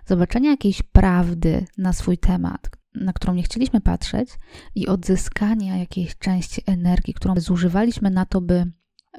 zobaczenia 0.06 0.52
jakiejś 0.52 0.82
prawdy 0.82 1.66
na 1.78 1.94
swój 1.94 2.18
temat, 2.18 2.70
na 2.96 3.14
którą 3.14 3.34
nie 3.34 3.44
chcieliśmy 3.44 3.82
patrzeć, 3.82 4.30
i 4.76 4.88
odzyskania 4.88 5.78
jakiejś 5.78 6.18
części 6.18 6.62
energii, 6.66 7.14
którą 7.14 7.34
zużywaliśmy 7.38 8.10
na 8.10 8.26
to, 8.26 8.42
by, 8.42 8.72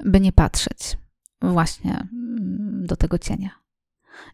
by 0.05 0.19
nie 0.19 0.31
patrzeć 0.31 0.97
właśnie 1.41 1.91
mm, 1.91 2.85
do 2.85 2.95
tego 2.95 3.17
cienia. 3.17 3.49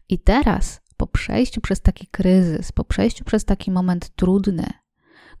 I 0.08 0.18
teraz, 0.18 0.80
po 0.96 1.06
przejściu 1.06 1.60
przez 1.60 1.80
taki 1.80 2.06
kryzys, 2.06 2.72
po 2.72 2.84
przejściu 2.84 3.24
przez 3.24 3.44
taki 3.44 3.70
moment 3.70 4.08
trudny, 4.08 4.66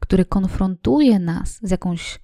który 0.00 0.24
konfrontuje 0.24 1.18
nas 1.18 1.58
z 1.62 1.70
jakąś 1.70 2.20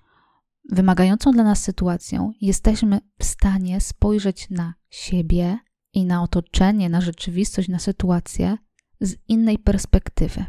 wymagającą 0.71 1.31
dla 1.31 1.45
nas 1.45 1.63
sytuacją, 1.63 2.33
jesteśmy 2.41 3.01
w 3.19 3.25
stanie 3.25 3.81
spojrzeć 3.81 4.51
na 4.51 4.75
siebie 4.91 5.59
i 5.97 6.05
na 6.05 6.23
otoczenie, 6.23 6.89
na 6.89 7.01
rzeczywistość, 7.01 7.69
na 7.69 7.79
sytuację 7.79 8.59
z 9.01 9.17
innej 9.29 9.59
perspektywy. 9.59 10.45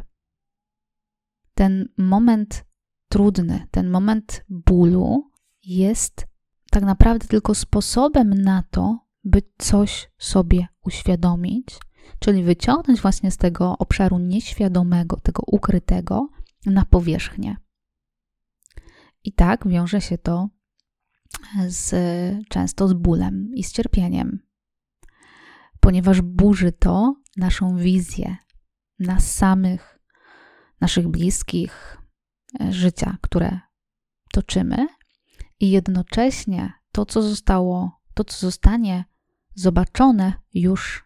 Ten 1.54 1.88
moment 1.98 2.64
trudny, 3.08 3.66
ten 3.70 3.90
moment 3.90 4.44
bólu 4.48 5.30
jest 5.62 6.26
tak 6.70 6.82
naprawdę 6.82 7.26
tylko 7.26 7.54
sposobem 7.54 8.34
na 8.34 8.62
to, 8.70 8.98
by 9.24 9.42
coś 9.58 10.10
sobie 10.18 10.66
uświadomić 10.84 11.78
czyli 12.18 12.42
wyciągnąć 12.42 13.00
właśnie 13.00 13.30
z 13.30 13.36
tego 13.36 13.78
obszaru 13.78 14.18
nieświadomego, 14.18 15.20
tego 15.20 15.42
ukrytego 15.46 16.28
na 16.66 16.84
powierzchnię. 16.84 17.56
I 19.24 19.32
tak 19.32 19.68
wiąże 19.68 20.00
się 20.00 20.18
to 20.18 20.48
z, 21.68 21.94
często 22.48 22.88
z 22.88 22.92
bólem 22.92 23.50
i 23.54 23.64
z 23.64 23.72
cierpieniem, 23.72 24.47
ponieważ 25.80 26.20
burzy 26.20 26.72
to 26.72 27.14
naszą 27.36 27.76
wizję 27.76 28.36
nas 28.98 29.34
samych, 29.34 29.98
naszych 30.80 31.08
bliskich, 31.08 31.98
e, 32.60 32.72
życia, 32.72 33.18
które 33.20 33.60
toczymy, 34.32 34.86
i 35.60 35.70
jednocześnie 35.70 36.72
to, 36.92 37.06
co 37.06 37.22
zostało, 37.22 38.00
to, 38.14 38.24
co 38.24 38.38
zostanie 38.38 39.04
zobaczone, 39.54 40.32
już 40.54 41.04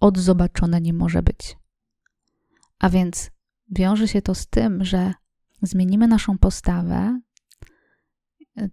odzobaczone 0.00 0.80
nie 0.80 0.92
może 0.92 1.22
być. 1.22 1.56
A 2.78 2.90
więc 2.90 3.30
wiąże 3.70 4.08
się 4.08 4.22
to 4.22 4.34
z 4.34 4.46
tym, 4.46 4.84
że 4.84 5.14
zmienimy 5.62 6.08
naszą 6.08 6.38
postawę, 6.38 7.20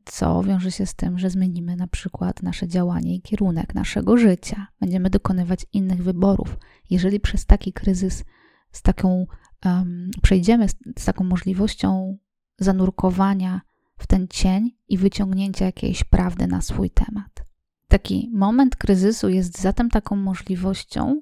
co 0.05 0.43
wiąże 0.43 0.71
się 0.71 0.85
z 0.85 0.95
tym, 0.95 1.19
że 1.19 1.29
zmienimy 1.29 1.75
na 1.75 1.87
przykład 1.87 2.43
nasze 2.43 2.67
działanie 2.67 3.15
i 3.15 3.21
kierunek 3.21 3.75
naszego 3.75 4.17
życia. 4.17 4.67
Będziemy 4.79 5.09
dokonywać 5.09 5.65
innych 5.73 6.03
wyborów. 6.03 6.57
Jeżeli 6.89 7.19
przez 7.19 7.45
taki 7.45 7.73
kryzys, 7.73 8.23
z 8.71 8.81
taką 8.81 9.27
um, 9.65 10.11
przejdziemy 10.21 10.69
z, 10.69 10.75
z 10.99 11.05
taką 11.05 11.23
możliwością 11.23 12.17
zanurkowania 12.57 13.61
w 13.97 14.07
ten 14.07 14.27
cień 14.27 14.71
i 14.89 14.97
wyciągnięcia 14.97 15.65
jakiejś 15.65 16.03
prawdy 16.03 16.47
na 16.47 16.61
swój 16.61 16.89
temat. 16.89 17.43
Taki 17.87 18.31
moment 18.33 18.75
kryzysu 18.75 19.29
jest 19.29 19.61
zatem 19.61 19.89
taką 19.89 20.15
możliwością, 20.15 21.21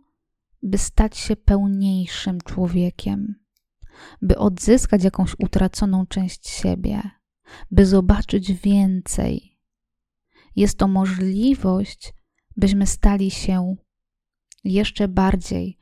by 0.64 0.78
stać 0.78 1.18
się 1.18 1.36
pełniejszym 1.36 2.42
człowiekiem, 2.42 3.36
by 4.22 4.38
odzyskać 4.38 5.04
jakąś 5.04 5.36
utraconą 5.40 6.06
część 6.06 6.50
siebie, 6.50 7.02
by 7.72 7.86
zobaczyć 7.86 8.54
więcej. 8.54 9.58
Jest 10.56 10.78
to 10.78 10.88
możliwość, 10.88 12.14
byśmy 12.58 12.88
stali 12.88 13.32
się 13.32 13.76
jeszcze 14.64 15.08
bardziej 15.08 15.78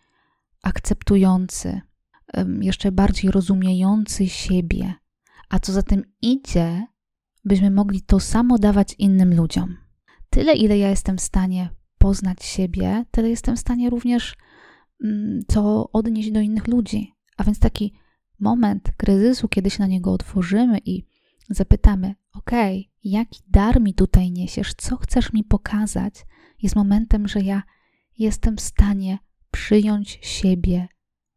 akceptujący, 0.63 1.81
jeszcze 2.61 2.91
bardziej 2.91 3.31
rozumiejący 3.31 4.27
siebie, 4.29 4.93
a 5.49 5.59
co 5.59 5.71
za 5.73 5.83
tym 5.83 6.03
idzie, 6.21 6.87
byśmy 7.45 7.71
mogli 7.71 8.01
to 8.01 8.19
samo 8.19 8.57
dawać 8.57 8.95
innym 8.97 9.35
ludziom. 9.35 9.77
Tyle, 10.29 10.53
ile 10.53 10.77
ja 10.77 10.89
jestem 10.89 11.17
w 11.17 11.21
stanie 11.21 11.69
poznać 11.97 12.43
siebie, 12.43 13.05
tyle 13.11 13.29
jestem 13.29 13.55
w 13.55 13.59
stanie 13.59 13.89
również 13.89 14.35
mm, 15.03 15.41
to 15.47 15.91
odnieść 15.91 16.31
do 16.31 16.39
innych 16.39 16.67
ludzi. 16.67 17.13
A 17.37 17.43
więc 17.43 17.59
taki 17.59 17.93
moment 18.39 18.91
kryzysu, 18.97 19.47
kiedy 19.47 19.69
się 19.69 19.79
na 19.79 19.87
niego 19.87 20.11
otworzymy 20.11 20.79
i 20.85 21.05
zapytamy: 21.49 22.15
OK, 22.33 22.51
jaki 23.03 23.41
dar 23.47 23.81
mi 23.81 23.93
tutaj 23.93 24.31
niesiesz, 24.31 24.73
co 24.73 24.97
chcesz 24.97 25.33
mi 25.33 25.43
pokazać, 25.43 26.25
jest 26.61 26.75
momentem, 26.75 27.27
że 27.27 27.39
ja 27.39 27.63
jestem 28.17 28.57
w 28.57 28.61
stanie 28.61 29.19
przyjąć 29.51 30.19
siebie 30.21 30.87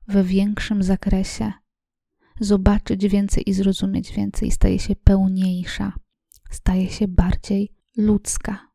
w 0.09 0.27
większym 0.27 0.83
zakresie, 0.83 1.53
zobaczyć 2.41 3.09
więcej 3.09 3.51
i 3.51 3.53
zrozumieć 3.53 4.13
więcej, 4.13 4.51
staje 4.51 4.79
się 4.79 4.97
pełniejsza, 4.97 5.93
staje 6.51 6.91
się 6.91 7.09
bardziej 7.09 7.73
ludzka. 7.97 8.69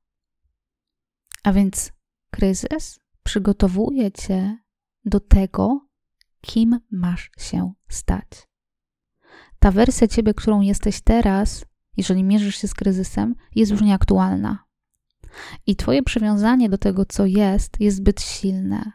A 1.44 1.54
więc 1.54 1.92
kryzys 2.32 3.00
przygotowuje 3.24 4.12
cię 4.12 4.58
do 5.06 5.20
tego, 5.20 5.88
kim 6.42 6.80
masz 6.92 7.32
się 7.38 7.74
stać. 7.90 8.53
Ta 9.60 9.72
wersja 9.72 10.08
ciebie, 10.08 10.34
którą 10.34 10.62
jesteś 10.62 11.02
teraz, 11.02 11.66
jeżeli 11.98 12.24
mierzysz 12.24 12.56
się 12.56 12.68
z 12.68 12.74
kryzysem, 12.74 13.36
jest 13.56 13.72
już 13.72 13.82
nieaktualna. 13.82 14.64
I 15.68 15.76
twoje 15.76 16.04
przywiązanie 16.04 16.70
do 16.70 16.78
tego, 16.78 17.06
co 17.06 17.26
jest, 17.26 17.80
jest 17.80 17.98
zbyt 17.98 18.22
silne. 18.22 18.92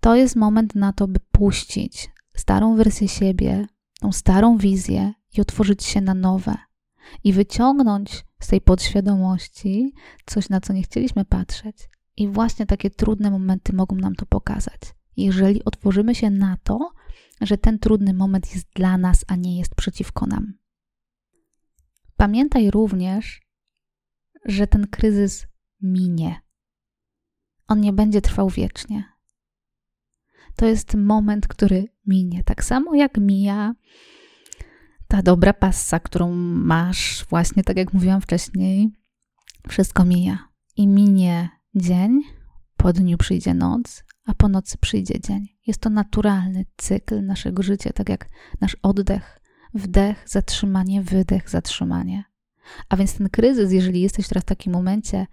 To 0.00 0.14
jest 0.14 0.36
moment 0.36 0.74
na 0.74 0.92
to, 0.92 1.08
by 1.08 1.20
puścić 1.32 2.10
starą 2.34 2.76
wersję 2.76 3.08
siebie, 3.08 3.66
tą 4.00 4.12
starą 4.12 4.58
wizję 4.58 5.12
i 5.36 5.40
otworzyć 5.40 5.84
się 5.84 6.00
na 6.00 6.14
nowe. 6.14 6.56
I 7.24 7.32
wyciągnąć 7.32 8.24
z 8.40 8.46
tej 8.46 8.60
podświadomości 8.60 9.94
coś, 10.26 10.48
na 10.48 10.60
co 10.60 10.72
nie 10.72 10.82
chcieliśmy 10.82 11.24
patrzeć. 11.24 11.90
I 12.16 12.28
właśnie 12.28 12.66
takie 12.66 12.90
trudne 12.90 13.30
momenty 13.30 13.72
mogą 13.72 13.96
nam 13.96 14.14
to 14.14 14.26
pokazać. 14.26 14.80
Jeżeli 15.24 15.64
otworzymy 15.64 16.14
się 16.14 16.30
na 16.30 16.56
to, 16.62 16.90
że 17.40 17.58
ten 17.58 17.78
trudny 17.78 18.14
moment 18.14 18.54
jest 18.54 18.68
dla 18.74 18.98
nas, 18.98 19.24
a 19.28 19.36
nie 19.36 19.58
jest 19.58 19.74
przeciwko 19.74 20.26
nam. 20.26 20.54
Pamiętaj 22.16 22.70
również, 22.70 23.42
że 24.44 24.66
ten 24.66 24.86
kryzys 24.86 25.46
minie. 25.82 26.40
On 27.68 27.80
nie 27.80 27.92
będzie 27.92 28.20
trwał 28.20 28.50
wiecznie. 28.50 29.04
To 30.56 30.66
jest 30.66 30.94
moment, 30.94 31.48
który 31.48 31.88
minie. 32.06 32.44
Tak 32.44 32.64
samo 32.64 32.94
jak 32.94 33.18
mija 33.18 33.74
ta 35.08 35.22
dobra 35.22 35.52
passa, 35.52 36.00
którą 36.00 36.34
masz, 36.54 37.26
właśnie 37.30 37.64
tak 37.64 37.76
jak 37.76 37.92
mówiłam 37.92 38.20
wcześniej, 38.20 38.90
wszystko 39.68 40.04
mija. 40.04 40.48
I 40.76 40.86
minie 40.86 41.48
dzień, 41.74 42.20
po 42.76 42.92
dniu 42.92 43.18
przyjdzie 43.18 43.54
noc, 43.54 44.04
a 44.26 44.34
po 44.34 44.48
nocy 44.48 44.78
przyjdzie 44.78 45.20
dzień. 45.20 45.48
Jest 45.66 45.80
to 45.80 45.90
naturalny 45.90 46.66
cykl 46.76 47.26
naszego 47.26 47.62
życia, 47.62 47.90
tak 47.92 48.08
jak 48.08 48.28
nasz 48.60 48.76
oddech, 48.82 49.40
wdech, 49.74 50.24
zatrzymanie, 50.26 51.02
wydech, 51.02 51.50
zatrzymanie. 51.50 52.24
A 52.88 52.96
więc 52.96 53.14
ten 53.14 53.28
kryzys, 53.28 53.72
jeżeli 53.72 54.00
jesteś 54.00 54.28
teraz 54.28 54.42
w 54.42 54.46
takim 54.46 54.72
momencie, 54.72 55.26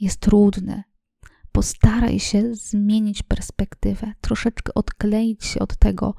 jest 0.00 0.20
trudny. 0.20 0.82
Postaraj 1.52 2.20
się 2.20 2.54
zmienić 2.54 3.22
perspektywę, 3.22 4.12
troszeczkę 4.20 4.74
odkleić 4.74 5.44
się 5.44 5.60
od 5.60 5.76
tego, 5.76 6.14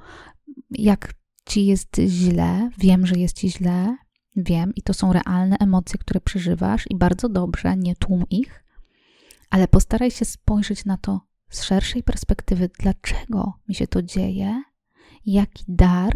jak 0.69 1.13
ci 1.45 1.65
jest 1.65 1.97
źle. 2.07 2.69
Wiem, 2.77 3.05
że 3.05 3.15
jest 3.15 3.37
ci 3.37 3.51
źle, 3.51 3.97
wiem, 4.35 4.75
i 4.75 4.81
to 4.81 4.93
są 4.93 5.13
realne 5.13 5.55
emocje, 5.59 5.99
które 5.99 6.21
przeżywasz, 6.21 6.85
i 6.89 6.95
bardzo 6.95 7.29
dobrze, 7.29 7.77
nie 7.77 7.95
tłum 7.95 8.23
ich, 8.29 8.63
ale 9.49 9.67
postaraj 9.67 10.11
się 10.11 10.25
spojrzeć 10.25 10.85
na 10.85 10.97
to 10.97 11.21
z 11.53 11.63
szerszej 11.63 12.03
perspektywy, 12.03 12.69
dlaczego 12.79 13.53
mi 13.67 13.75
się 13.75 13.87
to 13.87 14.01
dzieje, 14.01 14.63
jaki 15.25 15.63
dar 15.67 16.13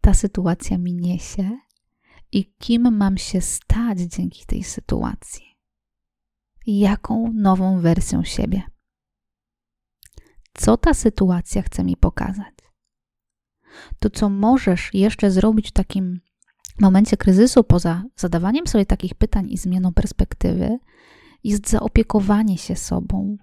ta 0.00 0.14
sytuacja 0.14 0.78
mi 0.78 0.94
niesie 0.94 1.58
i 2.32 2.54
kim 2.58 2.96
mam 2.96 3.18
się 3.18 3.40
stać 3.40 3.98
dzięki 3.98 4.46
tej 4.46 4.64
sytuacji. 4.64 5.46
Jaką 6.66 7.32
nową 7.34 7.80
wersją 7.80 8.24
siebie. 8.24 8.62
Co 10.54 10.76
ta 10.76 10.94
sytuacja 10.94 11.62
chce 11.62 11.84
mi 11.84 11.96
pokazać? 11.96 12.54
To, 13.98 14.10
co 14.10 14.28
możesz 14.28 14.90
jeszcze 14.94 15.30
zrobić 15.30 15.68
w 15.68 15.72
takim 15.72 16.20
momencie 16.80 17.16
kryzysu, 17.16 17.64
poza 17.64 18.04
zadawaniem 18.16 18.66
sobie 18.66 18.86
takich 18.86 19.14
pytań 19.14 19.50
i 19.50 19.58
zmianą 19.58 19.92
perspektywy, 19.92 20.78
jest 21.44 21.70
zaopiekowanie 21.70 22.58
się 22.58 22.76
sobą, 22.76 23.36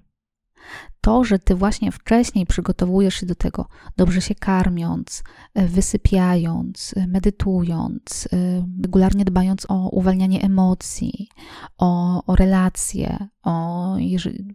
to, 1.02 1.24
że 1.24 1.40
ty 1.40 1.56
właśnie 1.56 1.92
wcześniej 1.92 2.46
przygotowujesz 2.46 3.16
się 3.16 3.26
do 3.26 3.36
tego, 3.36 3.68
dobrze 3.98 4.22
się 4.22 4.36
karmiąc, 4.36 5.24
e, 5.54 5.68
wysypiając, 5.68 6.94
e, 6.98 7.08
medytując, 7.08 8.30
e, 8.34 8.66
regularnie 8.82 9.26
dbając 9.26 9.66
o 9.70 9.90
uwalnianie 9.90 10.42
emocji, 10.42 11.30
o, 11.78 12.24
o 12.26 12.36
relacje, 12.36 13.28
o, 13.44 13.96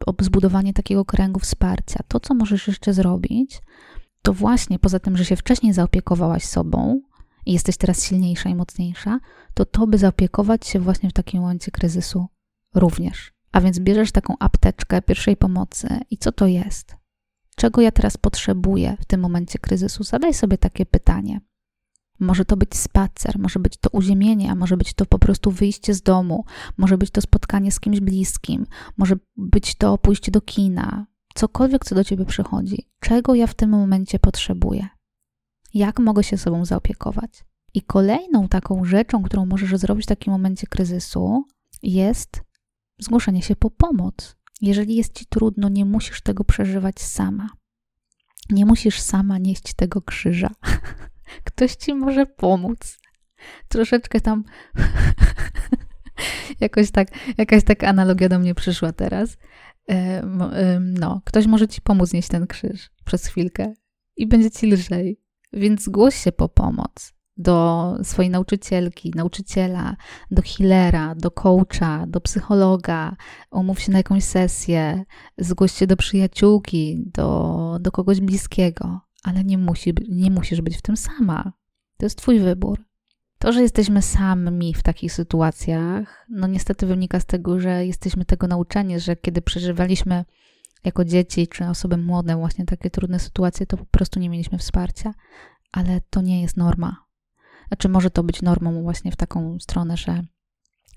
o 0.06 0.14
zbudowanie 0.20 0.72
takiego 0.72 1.04
kręgu 1.04 1.40
wsparcia, 1.40 2.00
to, 2.08 2.20
co 2.20 2.34
możesz 2.34 2.68
jeszcze 2.68 2.92
zrobić, 2.92 3.62
to 4.22 4.32
właśnie 4.32 4.78
poza 4.78 4.98
tym, 4.98 5.16
że 5.16 5.24
się 5.24 5.36
wcześniej 5.36 5.72
zaopiekowałaś 5.72 6.44
sobą 6.44 7.00
i 7.46 7.52
jesteś 7.52 7.76
teraz 7.76 8.04
silniejsza 8.04 8.48
i 8.48 8.54
mocniejsza, 8.54 9.20
to 9.54 9.64
to, 9.64 9.86
by 9.86 9.98
zaopiekować 9.98 10.66
się 10.66 10.80
właśnie 10.80 11.10
w 11.10 11.12
takim 11.12 11.40
momencie 11.40 11.70
kryzysu 11.70 12.26
również. 12.74 13.37
A 13.52 13.60
więc 13.60 13.78
bierzesz 13.78 14.12
taką 14.12 14.34
apteczkę 14.38 15.02
pierwszej 15.02 15.36
pomocy 15.36 15.88
i 16.10 16.18
co 16.18 16.32
to 16.32 16.46
jest? 16.46 16.96
Czego 17.56 17.80
ja 17.80 17.92
teraz 17.92 18.16
potrzebuję 18.16 18.96
w 19.00 19.04
tym 19.04 19.20
momencie 19.20 19.58
kryzysu? 19.58 20.04
Zadaj 20.04 20.34
sobie 20.34 20.58
takie 20.58 20.86
pytanie. 20.86 21.40
Może 22.20 22.44
to 22.44 22.56
być 22.56 22.76
spacer, 22.76 23.38
może 23.38 23.58
być 23.58 23.76
to 23.76 23.90
uziemienie, 23.92 24.50
a 24.50 24.54
może 24.54 24.76
być 24.76 24.94
to 24.94 25.06
po 25.06 25.18
prostu 25.18 25.50
wyjście 25.50 25.94
z 25.94 26.02
domu, 26.02 26.44
może 26.76 26.98
być 26.98 27.10
to 27.10 27.20
spotkanie 27.20 27.72
z 27.72 27.80
kimś 27.80 28.00
bliskim, 28.00 28.66
może 28.96 29.16
być 29.36 29.74
to 29.74 29.98
pójście 29.98 30.32
do 30.32 30.40
kina, 30.40 31.06
cokolwiek, 31.34 31.84
co 31.84 31.94
do 31.94 32.04
ciebie 32.04 32.24
przychodzi. 32.24 32.88
Czego 33.00 33.34
ja 33.34 33.46
w 33.46 33.54
tym 33.54 33.70
momencie 33.70 34.18
potrzebuję? 34.18 34.88
Jak 35.74 35.98
mogę 35.98 36.24
się 36.24 36.38
sobą 36.38 36.64
zaopiekować? 36.64 37.44
I 37.74 37.82
kolejną 37.82 38.48
taką 38.48 38.84
rzeczą, 38.84 39.22
którą 39.22 39.46
możesz 39.46 39.76
zrobić 39.76 40.04
w 40.04 40.08
takim 40.08 40.32
momencie 40.32 40.66
kryzysu, 40.66 41.44
jest 41.82 42.47
zgłoszenie 42.98 43.42
się 43.42 43.56
po 43.56 43.70
pomoc. 43.70 44.36
Jeżeli 44.60 44.96
jest 44.96 45.18
ci 45.18 45.26
trudno, 45.26 45.68
nie 45.68 45.84
musisz 45.84 46.20
tego 46.20 46.44
przeżywać 46.44 47.00
sama. 47.00 47.48
Nie 48.50 48.66
musisz 48.66 49.00
sama 49.00 49.38
nieść 49.38 49.74
tego 49.74 50.02
krzyża. 50.02 50.50
Ktoś 51.44 51.76
ci 51.76 51.94
może 51.94 52.26
pomóc. 52.26 52.98
Troszeczkę 53.68 54.20
tam. 54.20 54.44
Jakoś 56.60 56.90
tak, 56.90 57.08
jakaś 57.38 57.64
taka 57.64 57.88
analogia 57.88 58.28
do 58.28 58.38
mnie 58.38 58.54
przyszła 58.54 58.92
teraz. 58.92 59.36
No, 60.80 61.20
ktoś 61.24 61.46
może 61.46 61.68
ci 61.68 61.80
pomóc 61.80 62.12
nieść 62.12 62.28
ten 62.28 62.46
krzyż 62.46 62.90
przez 63.04 63.26
chwilkę 63.26 63.74
i 64.16 64.26
będzie 64.26 64.50
ci 64.50 64.66
lżej. 64.66 65.20
Więc 65.52 65.82
zgłoś 65.82 66.14
się 66.14 66.32
po 66.32 66.48
pomoc 66.48 67.17
do 67.38 67.94
swojej 68.02 68.30
nauczycielki, 68.30 69.12
nauczyciela, 69.14 69.96
do 70.30 70.42
healera, 70.42 71.14
do 71.14 71.30
coacha, 71.30 72.06
do 72.06 72.20
psychologa, 72.20 73.16
umów 73.50 73.80
się 73.80 73.92
na 73.92 73.98
jakąś 73.98 74.24
sesję, 74.24 75.04
zgłoś 75.38 75.72
się 75.72 75.86
do 75.86 75.96
przyjaciółki, 75.96 77.02
do, 77.14 77.78
do 77.80 77.90
kogoś 77.92 78.20
bliskiego, 78.20 79.00
ale 79.24 79.44
nie, 79.44 79.58
musi, 79.58 79.94
nie 80.08 80.30
musisz 80.30 80.60
być 80.60 80.76
w 80.76 80.82
tym 80.82 80.96
sama. 80.96 81.52
To 81.96 82.06
jest 82.06 82.18
Twój 82.18 82.40
wybór. 82.40 82.84
To, 83.38 83.52
że 83.52 83.62
jesteśmy 83.62 84.02
sami 84.02 84.74
w 84.74 84.82
takich 84.82 85.12
sytuacjach, 85.12 86.26
no 86.30 86.46
niestety 86.46 86.86
wynika 86.86 87.20
z 87.20 87.26
tego, 87.26 87.60
że 87.60 87.86
jesteśmy 87.86 88.24
tego 88.24 88.46
nauczeni, 88.46 89.00
że 89.00 89.16
kiedy 89.16 89.42
przeżywaliśmy 89.42 90.24
jako 90.84 91.04
dzieci 91.04 91.48
czy 91.48 91.64
osoby 91.64 91.96
młode 91.96 92.36
właśnie 92.36 92.64
takie 92.64 92.90
trudne 92.90 93.18
sytuacje, 93.18 93.66
to 93.66 93.76
po 93.76 93.84
prostu 93.84 94.20
nie 94.20 94.28
mieliśmy 94.28 94.58
wsparcia, 94.58 95.14
ale 95.72 96.00
to 96.10 96.20
nie 96.20 96.42
jest 96.42 96.56
norma. 96.56 97.07
Znaczy, 97.68 97.88
może 97.88 98.10
to 98.10 98.22
być 98.22 98.42
normą 98.42 98.82
właśnie 98.82 99.12
w 99.12 99.16
taką 99.16 99.58
stronę, 99.60 99.96
że 99.96 100.24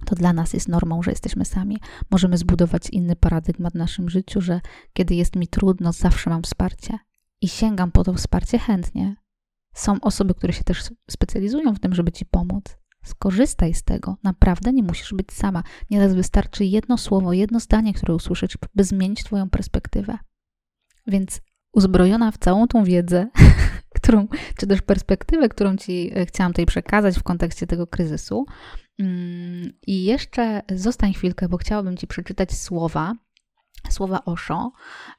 to 0.05 0.15
dla 0.15 0.33
nas 0.33 0.53
jest 0.53 0.67
normą, 0.67 1.03
że 1.03 1.11
jesteśmy 1.11 1.45
sami. 1.45 1.77
Możemy 2.11 2.37
zbudować 2.37 2.89
inny 2.89 3.15
paradygmat 3.15 3.73
w 3.73 3.77
naszym 3.77 4.09
życiu, 4.09 4.41
że 4.41 4.61
kiedy 4.93 5.15
jest 5.15 5.35
mi 5.35 5.47
trudno, 5.47 5.93
zawsze 5.93 6.29
mam 6.29 6.43
wsparcie 6.43 6.99
i 7.41 7.47
sięgam 7.47 7.91
po 7.91 8.03
to 8.03 8.13
wsparcie 8.13 8.59
chętnie. 8.59 9.15
Są 9.73 10.01
osoby, 10.01 10.33
które 10.33 10.53
się 10.53 10.63
też 10.63 10.83
specjalizują 11.09 11.73
w 11.73 11.79
tym, 11.79 11.95
żeby 11.95 12.11
ci 12.11 12.25
pomóc. 12.25 12.63
Skorzystaj 13.03 13.73
z 13.73 13.83
tego. 13.83 14.17
Naprawdę 14.23 14.73
nie 14.73 14.83
musisz 14.83 15.13
być 15.13 15.31
sama. 15.31 15.63
Nieraz 15.89 16.13
wystarczy 16.13 16.65
jedno 16.65 16.97
słowo, 16.97 17.33
jedno 17.33 17.59
zdanie, 17.59 17.93
które 17.93 18.15
usłyszysz, 18.15 18.57
by 18.75 18.83
zmienić 18.83 19.23
Twoją 19.23 19.49
perspektywę. 19.49 20.17
Więc 21.07 21.41
uzbrojona 21.71 22.31
w 22.31 22.37
całą 22.37 22.67
tą 22.67 22.83
wiedzę, 22.83 23.27
którą, 23.97 24.27
czy 24.57 24.67
też 24.67 24.81
perspektywę, 24.81 25.49
którą 25.49 25.77
Ci 25.77 26.11
e, 26.15 26.25
chciałam 26.25 26.51
tutaj 26.51 26.65
przekazać 26.65 27.19
w 27.19 27.23
kontekście 27.23 27.67
tego 27.67 27.87
kryzysu. 27.87 28.45
Mm, 28.99 29.71
I 29.87 30.03
jeszcze 30.03 30.61
zostań 30.71 31.13
chwilkę, 31.13 31.49
bo 31.49 31.57
chciałabym 31.57 31.97
Ci 31.97 32.07
przeczytać 32.07 32.53
słowa, 32.53 33.13
słowa 33.89 34.25
Osho 34.25 34.71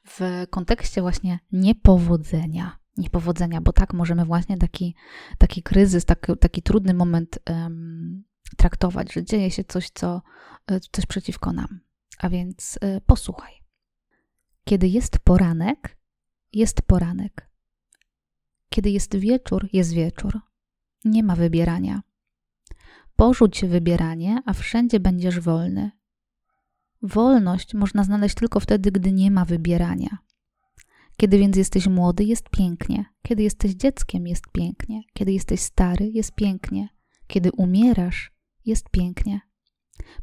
w 0.07 0.45
kontekście 0.49 1.01
właśnie 1.01 1.39
niepowodzenia. 1.51 2.79
Niepowodzenia, 2.97 3.61
bo 3.61 3.73
tak 3.73 3.93
możemy 3.93 4.25
właśnie 4.25 4.57
taki, 4.57 4.95
taki 5.37 5.63
kryzys, 5.63 6.05
taki, 6.05 6.37
taki 6.37 6.61
trudny 6.61 6.93
moment 6.93 7.39
um, 7.49 8.23
traktować, 8.57 9.13
że 9.13 9.23
dzieje 9.23 9.51
się 9.51 9.63
coś, 9.63 9.89
co, 9.89 10.21
e, 10.67 10.79
coś 10.79 11.05
przeciwko 11.05 11.53
nam. 11.53 11.79
A 12.19 12.29
więc 12.29 12.79
y, 12.83 13.01
posłuchaj. 13.05 13.53
Kiedy 14.63 14.87
jest 14.87 15.19
poranek, 15.19 15.97
jest 16.53 16.81
poranek. 16.81 17.49
Kiedy 18.69 18.89
jest 18.89 19.15
wieczór, 19.15 19.69
jest 19.73 19.93
wieczór. 19.93 20.39
Nie 21.05 21.23
ma 21.23 21.35
wybierania. 21.35 22.01
Porzuć 23.15 23.65
wybieranie, 23.65 24.41
a 24.45 24.53
wszędzie 24.53 24.99
będziesz 24.99 25.39
wolny. 25.39 25.91
Wolność 27.01 27.73
można 27.73 28.03
znaleźć 28.03 28.35
tylko 28.35 28.59
wtedy, 28.59 28.91
gdy 28.91 29.11
nie 29.11 29.31
ma 29.31 29.45
wybierania. 29.45 30.17
Kiedy 31.17 31.37
więc 31.37 31.57
jesteś 31.57 31.87
młody, 31.87 32.23
jest 32.23 32.49
pięknie. 32.49 33.05
Kiedy 33.21 33.43
jesteś 33.43 33.71
dzieckiem, 33.71 34.27
jest 34.27 34.43
pięknie. 34.51 35.01
Kiedy 35.13 35.31
jesteś 35.31 35.59
stary, 35.59 36.09
jest 36.09 36.35
pięknie. 36.35 36.89
Kiedy 37.27 37.51
umierasz, 37.51 38.31
jest 38.65 38.89
pięknie. 38.89 39.41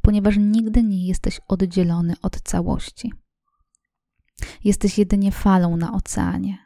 Ponieważ 0.00 0.36
nigdy 0.38 0.82
nie 0.82 1.06
jesteś 1.06 1.40
oddzielony 1.48 2.14
od 2.22 2.40
całości. 2.40 3.12
Jesteś 4.64 4.98
jedynie 4.98 5.32
falą 5.32 5.76
na 5.76 5.92
oceanie. 5.92 6.58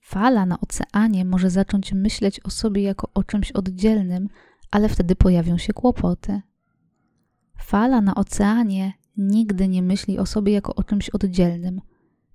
Fala 0.00 0.46
na 0.46 0.60
oceanie 0.60 1.24
może 1.24 1.50
zacząć 1.50 1.92
myśleć 1.92 2.40
o 2.40 2.50
sobie 2.50 2.82
jako 2.82 3.10
o 3.14 3.24
czymś 3.24 3.52
oddzielnym, 3.52 4.28
ale 4.70 4.88
wtedy 4.88 5.16
pojawią 5.16 5.58
się 5.58 5.72
kłopoty. 5.72 6.40
Fala 7.56 8.00
na 8.00 8.14
oceanie 8.14 8.92
nigdy 9.16 9.68
nie 9.68 9.82
myśli 9.82 10.18
o 10.18 10.26
sobie 10.26 10.52
jako 10.52 10.74
o 10.74 10.84
czymś 10.84 11.10
oddzielnym. 11.10 11.80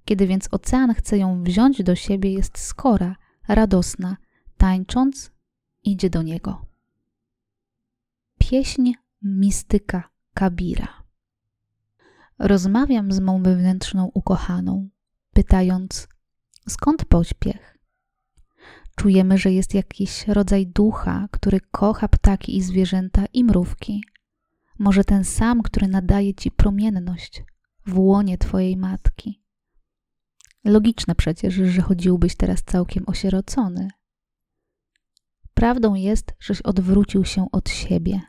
Kiedy 0.05 0.27
więc 0.27 0.47
ocean 0.51 0.93
chce 0.93 1.17
ją 1.17 1.43
wziąć 1.43 1.83
do 1.83 1.95
siebie, 1.95 2.33
jest 2.33 2.57
skora, 2.57 3.15
radosna, 3.47 4.17
tańcząc, 4.57 5.31
idzie 5.83 6.09
do 6.09 6.21
niego. 6.21 6.65
Pieśń 8.37 8.93
mistyka 9.21 10.09
Kabira. 10.33 11.06
Rozmawiam 12.39 13.11
z 13.11 13.19
mą 13.19 13.43
wewnętrzną 13.43 14.11
ukochaną, 14.13 14.89
pytając, 15.33 16.07
skąd 16.69 17.05
pośpiech? 17.05 17.77
Czujemy, 18.95 19.37
że 19.37 19.51
jest 19.51 19.73
jakiś 19.73 20.27
rodzaj 20.27 20.67
ducha, 20.67 21.27
który 21.31 21.59
kocha 21.71 22.07
ptaki 22.07 22.57
i 22.57 22.61
zwierzęta 22.61 23.25
i 23.33 23.43
mrówki. 23.43 24.03
Może 24.79 25.03
ten 25.03 25.23
sam, 25.23 25.63
który 25.63 25.87
nadaje 25.87 26.33
ci 26.33 26.51
promienność 26.51 27.43
w 27.85 27.99
łonie 27.99 28.37
twojej 28.37 28.77
matki. 28.77 29.43
Logiczne 30.63 31.15
przecież, 31.15 31.53
że 31.53 31.81
chodziłbyś 31.81 32.35
teraz 32.35 32.63
całkiem 32.63 33.03
osierocony. 33.07 33.87
Prawdą 35.53 35.95
jest, 35.95 36.33
żeś 36.39 36.61
odwrócił 36.61 37.25
się 37.25 37.47
od 37.51 37.69
siebie 37.69 38.21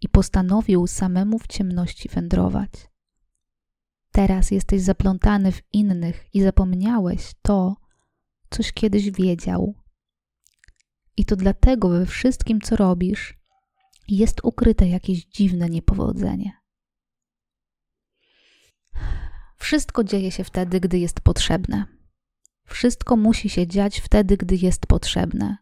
i 0.00 0.08
postanowił 0.08 0.86
samemu 0.86 1.38
w 1.38 1.46
ciemności 1.46 2.08
wędrować. 2.08 2.70
Teraz 4.16 4.50
jesteś 4.50 4.82
zaplątany 4.82 5.52
w 5.52 5.62
innych 5.72 6.34
i 6.34 6.42
zapomniałeś 6.42 7.32
to, 7.42 7.76
coś 8.50 8.72
kiedyś 8.72 9.10
wiedział. 9.10 9.74
I 11.16 11.24
to 11.24 11.36
dlatego 11.36 11.88
we 11.88 12.06
wszystkim, 12.06 12.60
co 12.60 12.76
robisz, 12.76 13.38
jest 14.08 14.40
ukryte 14.44 14.88
jakieś 14.88 15.24
dziwne 15.24 15.68
niepowodzenie. 15.68 16.52
Wszystko 19.56 20.04
dzieje 20.04 20.30
się 20.30 20.44
wtedy, 20.44 20.80
gdy 20.80 20.98
jest 20.98 21.20
potrzebne. 21.20 21.84
Wszystko 22.66 23.16
musi 23.16 23.48
się 23.48 23.66
dziać 23.66 24.00
wtedy, 24.00 24.36
gdy 24.36 24.56
jest 24.56 24.86
potrzebne. 24.86 25.56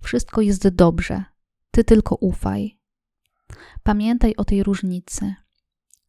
Wszystko 0.00 0.40
jest 0.40 0.68
dobrze, 0.68 1.24
ty 1.70 1.84
tylko 1.84 2.14
ufaj. 2.14 2.78
Pamiętaj 3.82 4.34
o 4.36 4.44
tej 4.44 4.62
różnicy. 4.62 5.34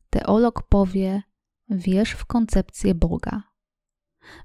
Teolog 0.09 0.63
powie, 0.63 1.21
wierz 1.71 2.11
w 2.11 2.25
koncepcję 2.25 2.95
Boga. 2.95 3.43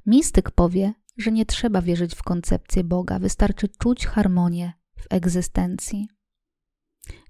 Mistyk 0.07 0.51
powie, 0.51 0.95
że 1.17 1.33
nie 1.33 1.47
trzeba 1.47 1.83
wierzyć 1.83 2.15
w 2.15 2.23
koncepcję 2.23 2.85
Boga, 2.85 3.19
wystarczy 3.19 3.69
czuć 3.69 4.07
harmonię 4.07 4.73
w 4.97 5.07
egzystencji. 5.11 6.09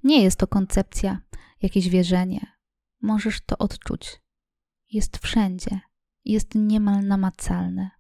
Nie 0.05 0.23
jest 0.23 0.39
to 0.39 0.47
koncepcja, 0.47 1.21
jakieś 1.63 1.89
wierzenie. 1.89 2.47
Możesz 3.03 3.41
to 3.41 3.59
odczuć. 3.59 4.21
Jest 4.93 5.19
wszędzie, 5.19 5.81
jest 6.25 6.55
niemal 6.55 7.07
namacalne. 7.07 7.91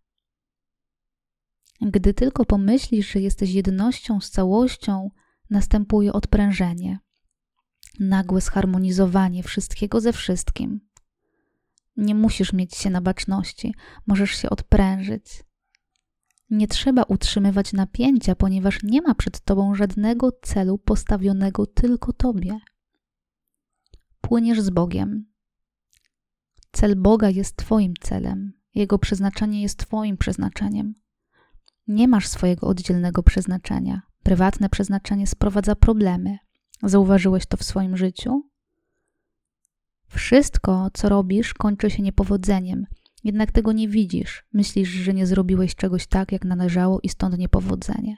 Gdy 1.80 2.14
tylko 2.14 2.44
pomyślisz, 2.44 3.12
że 3.12 3.20
jesteś 3.20 3.50
jednością 3.50 4.20
z 4.20 4.30
całością, 4.30 5.10
następuje 5.50 6.12
odprężenie, 6.12 6.98
nagłe 8.00 8.40
zharmonizowanie 8.40 9.42
wszystkiego 9.42 10.00
ze 10.00 10.12
wszystkim. 10.12 10.80
Nie 11.96 12.14
musisz 12.14 12.52
mieć 12.52 12.74
się 12.74 12.90
na 12.90 13.00
baczności, 13.00 13.74
możesz 14.06 14.30
się 14.30 14.50
odprężyć. 14.50 15.44
Nie 16.50 16.68
trzeba 16.68 17.02
utrzymywać 17.02 17.72
napięcia, 17.72 18.34
ponieważ 18.34 18.82
nie 18.82 19.02
ma 19.02 19.14
przed 19.14 19.40
tobą 19.40 19.74
żadnego 19.74 20.32
celu 20.42 20.78
postawionego 20.78 21.66
tylko 21.66 22.12
tobie. 22.12 22.58
Płyniesz 24.20 24.60
z 24.60 24.70
Bogiem. 24.70 25.26
Cel 26.72 26.96
Boga 26.96 27.30
jest 27.30 27.56
Twoim 27.56 27.94
celem, 28.00 28.52
Jego 28.74 28.98
przeznaczenie 28.98 29.62
jest 29.62 29.78
Twoim 29.78 30.16
przeznaczeniem. 30.16 30.94
Nie 31.88 32.08
masz 32.08 32.28
swojego 32.28 32.66
oddzielnego 32.66 33.22
przeznaczenia. 33.22 34.02
Prywatne 34.22 34.68
przeznaczenie 34.68 35.26
sprowadza 35.26 35.76
problemy. 35.76 36.38
Zauważyłeś 36.82 37.46
to 37.46 37.56
w 37.56 37.62
swoim 37.62 37.96
życiu? 37.96 38.42
Wszystko, 40.08 40.88
co 40.92 41.08
robisz, 41.08 41.54
kończy 41.54 41.90
się 41.90 42.02
niepowodzeniem, 42.02 42.86
jednak 43.24 43.52
tego 43.52 43.72
nie 43.72 43.88
widzisz. 43.88 44.44
Myślisz, 44.52 44.88
że 44.88 45.14
nie 45.14 45.26
zrobiłeś 45.26 45.74
czegoś 45.74 46.06
tak, 46.06 46.32
jak 46.32 46.44
należało 46.44 47.00
i 47.02 47.08
stąd 47.08 47.38
niepowodzenie. 47.38 48.16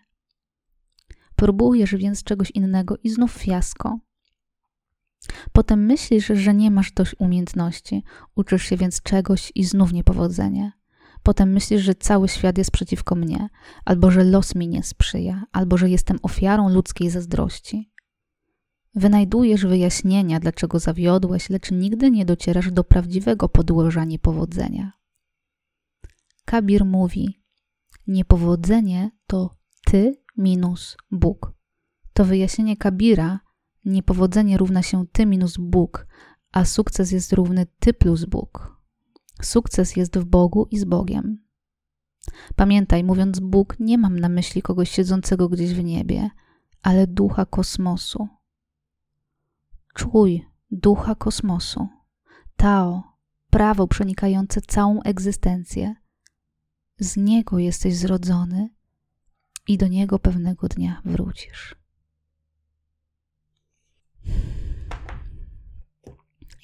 Próbujesz 1.36 1.94
więc 1.94 2.22
czegoś 2.22 2.50
innego 2.50 2.96
i 3.02 3.10
znów 3.10 3.32
fiasko. 3.32 3.98
Potem 5.52 5.86
myślisz, 5.86 6.26
że 6.26 6.54
nie 6.54 6.70
masz 6.70 6.92
dość 6.92 7.14
umiejętności, 7.18 8.04
uczysz 8.34 8.62
się 8.62 8.76
więc 8.76 9.02
czegoś 9.02 9.52
i 9.54 9.64
znów 9.64 9.92
niepowodzenie. 9.92 10.72
Potem 11.22 11.52
myślisz, 11.52 11.82
że 11.82 11.94
cały 11.94 12.28
świat 12.28 12.58
jest 12.58 12.70
przeciwko 12.70 13.14
mnie, 13.14 13.48
albo 13.84 14.10
że 14.10 14.24
los 14.24 14.54
mi 14.54 14.68
nie 14.68 14.82
sprzyja, 14.82 15.44
albo 15.52 15.76
że 15.76 15.90
jestem 15.90 16.18
ofiarą 16.22 16.68
ludzkiej 16.68 17.10
zazdrości. 17.10 17.92
Wynajdujesz 18.98 19.66
wyjaśnienia, 19.66 20.40
dlaczego 20.40 20.78
zawiodłeś, 20.78 21.50
lecz 21.50 21.70
nigdy 21.70 22.10
nie 22.10 22.24
docierasz 22.24 22.72
do 22.72 22.84
prawdziwego 22.84 23.48
podłoża 23.48 24.04
niepowodzenia. 24.04 24.92
Kabir 26.44 26.84
mówi: 26.84 27.42
Niepowodzenie 28.06 29.10
to 29.26 29.56
ty 29.84 30.14
minus 30.36 30.96
Bóg. 31.10 31.52
To 32.12 32.24
wyjaśnienie 32.24 32.76
Kabira: 32.76 33.40
Niepowodzenie 33.84 34.56
równa 34.56 34.82
się 34.82 35.06
ty 35.12 35.26
minus 35.26 35.56
Bóg, 35.56 36.06
a 36.52 36.64
sukces 36.64 37.12
jest 37.12 37.32
równy 37.32 37.66
ty 37.78 37.94
plus 37.94 38.24
Bóg. 38.24 38.80
Sukces 39.42 39.96
jest 39.96 40.18
w 40.18 40.24
Bogu 40.24 40.66
i 40.70 40.78
z 40.78 40.84
Bogiem. 40.84 41.44
Pamiętaj, 42.56 43.04
mówiąc 43.04 43.40
Bóg, 43.40 43.76
nie 43.80 43.98
mam 43.98 44.18
na 44.18 44.28
myśli 44.28 44.62
kogoś 44.62 44.90
siedzącego 44.90 45.48
gdzieś 45.48 45.74
w 45.74 45.84
niebie, 45.84 46.30
ale 46.82 47.06
ducha 47.06 47.46
kosmosu. 47.46 48.37
Czuj 49.98 50.46
ducha 50.70 51.14
kosmosu. 51.14 51.88
Tao, 52.56 53.02
prawo 53.50 53.86
przenikające 53.88 54.60
całą 54.60 55.02
egzystencję. 55.02 55.94
Z 56.98 57.16
niego 57.16 57.58
jesteś 57.58 57.96
zrodzony 57.96 58.68
i 59.68 59.78
do 59.78 59.88
niego 59.88 60.18
pewnego 60.18 60.68
dnia 60.68 61.02
wrócisz. 61.04 61.74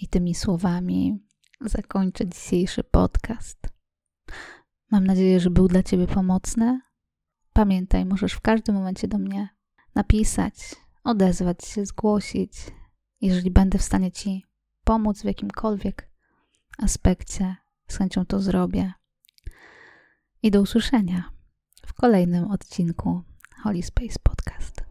I 0.01 0.09
tymi 0.09 0.35
słowami 0.35 1.19
zakończę 1.61 2.27
dzisiejszy 2.27 2.85
podcast. 2.85 3.59
Mam 4.91 5.07
nadzieję, 5.07 5.41
że 5.41 5.51
był 5.51 5.69
dla 5.69 5.83
Ciebie 5.83 6.07
pomocny. 6.07 6.81
Pamiętaj, 7.53 8.05
możesz 8.05 8.33
w 8.33 8.41
każdym 8.41 8.75
momencie 8.75 9.09
do 9.09 9.19
mnie 9.19 9.49
napisać, 9.95 10.55
odezwać 11.05 11.65
się, 11.65 11.87
zgłosić. 11.87 12.53
Jeżeli 13.21 13.51
będę 13.51 13.79
w 13.79 13.83
stanie 13.83 14.13
Ci 14.13 14.45
pomóc 14.85 15.23
w 15.23 15.25
jakimkolwiek 15.25 16.11
aspekcie, 16.79 17.57
z 17.89 17.97
chęcią 17.97 18.27
to 18.27 18.41
zrobię. 18.41 18.93
I 20.43 20.51
do 20.51 20.61
usłyszenia 20.61 21.31
w 21.87 21.95
kolejnym 21.95 22.51
odcinku 22.51 23.23
Holy 23.63 23.83
Space 23.83 24.19
Podcast. 24.23 24.84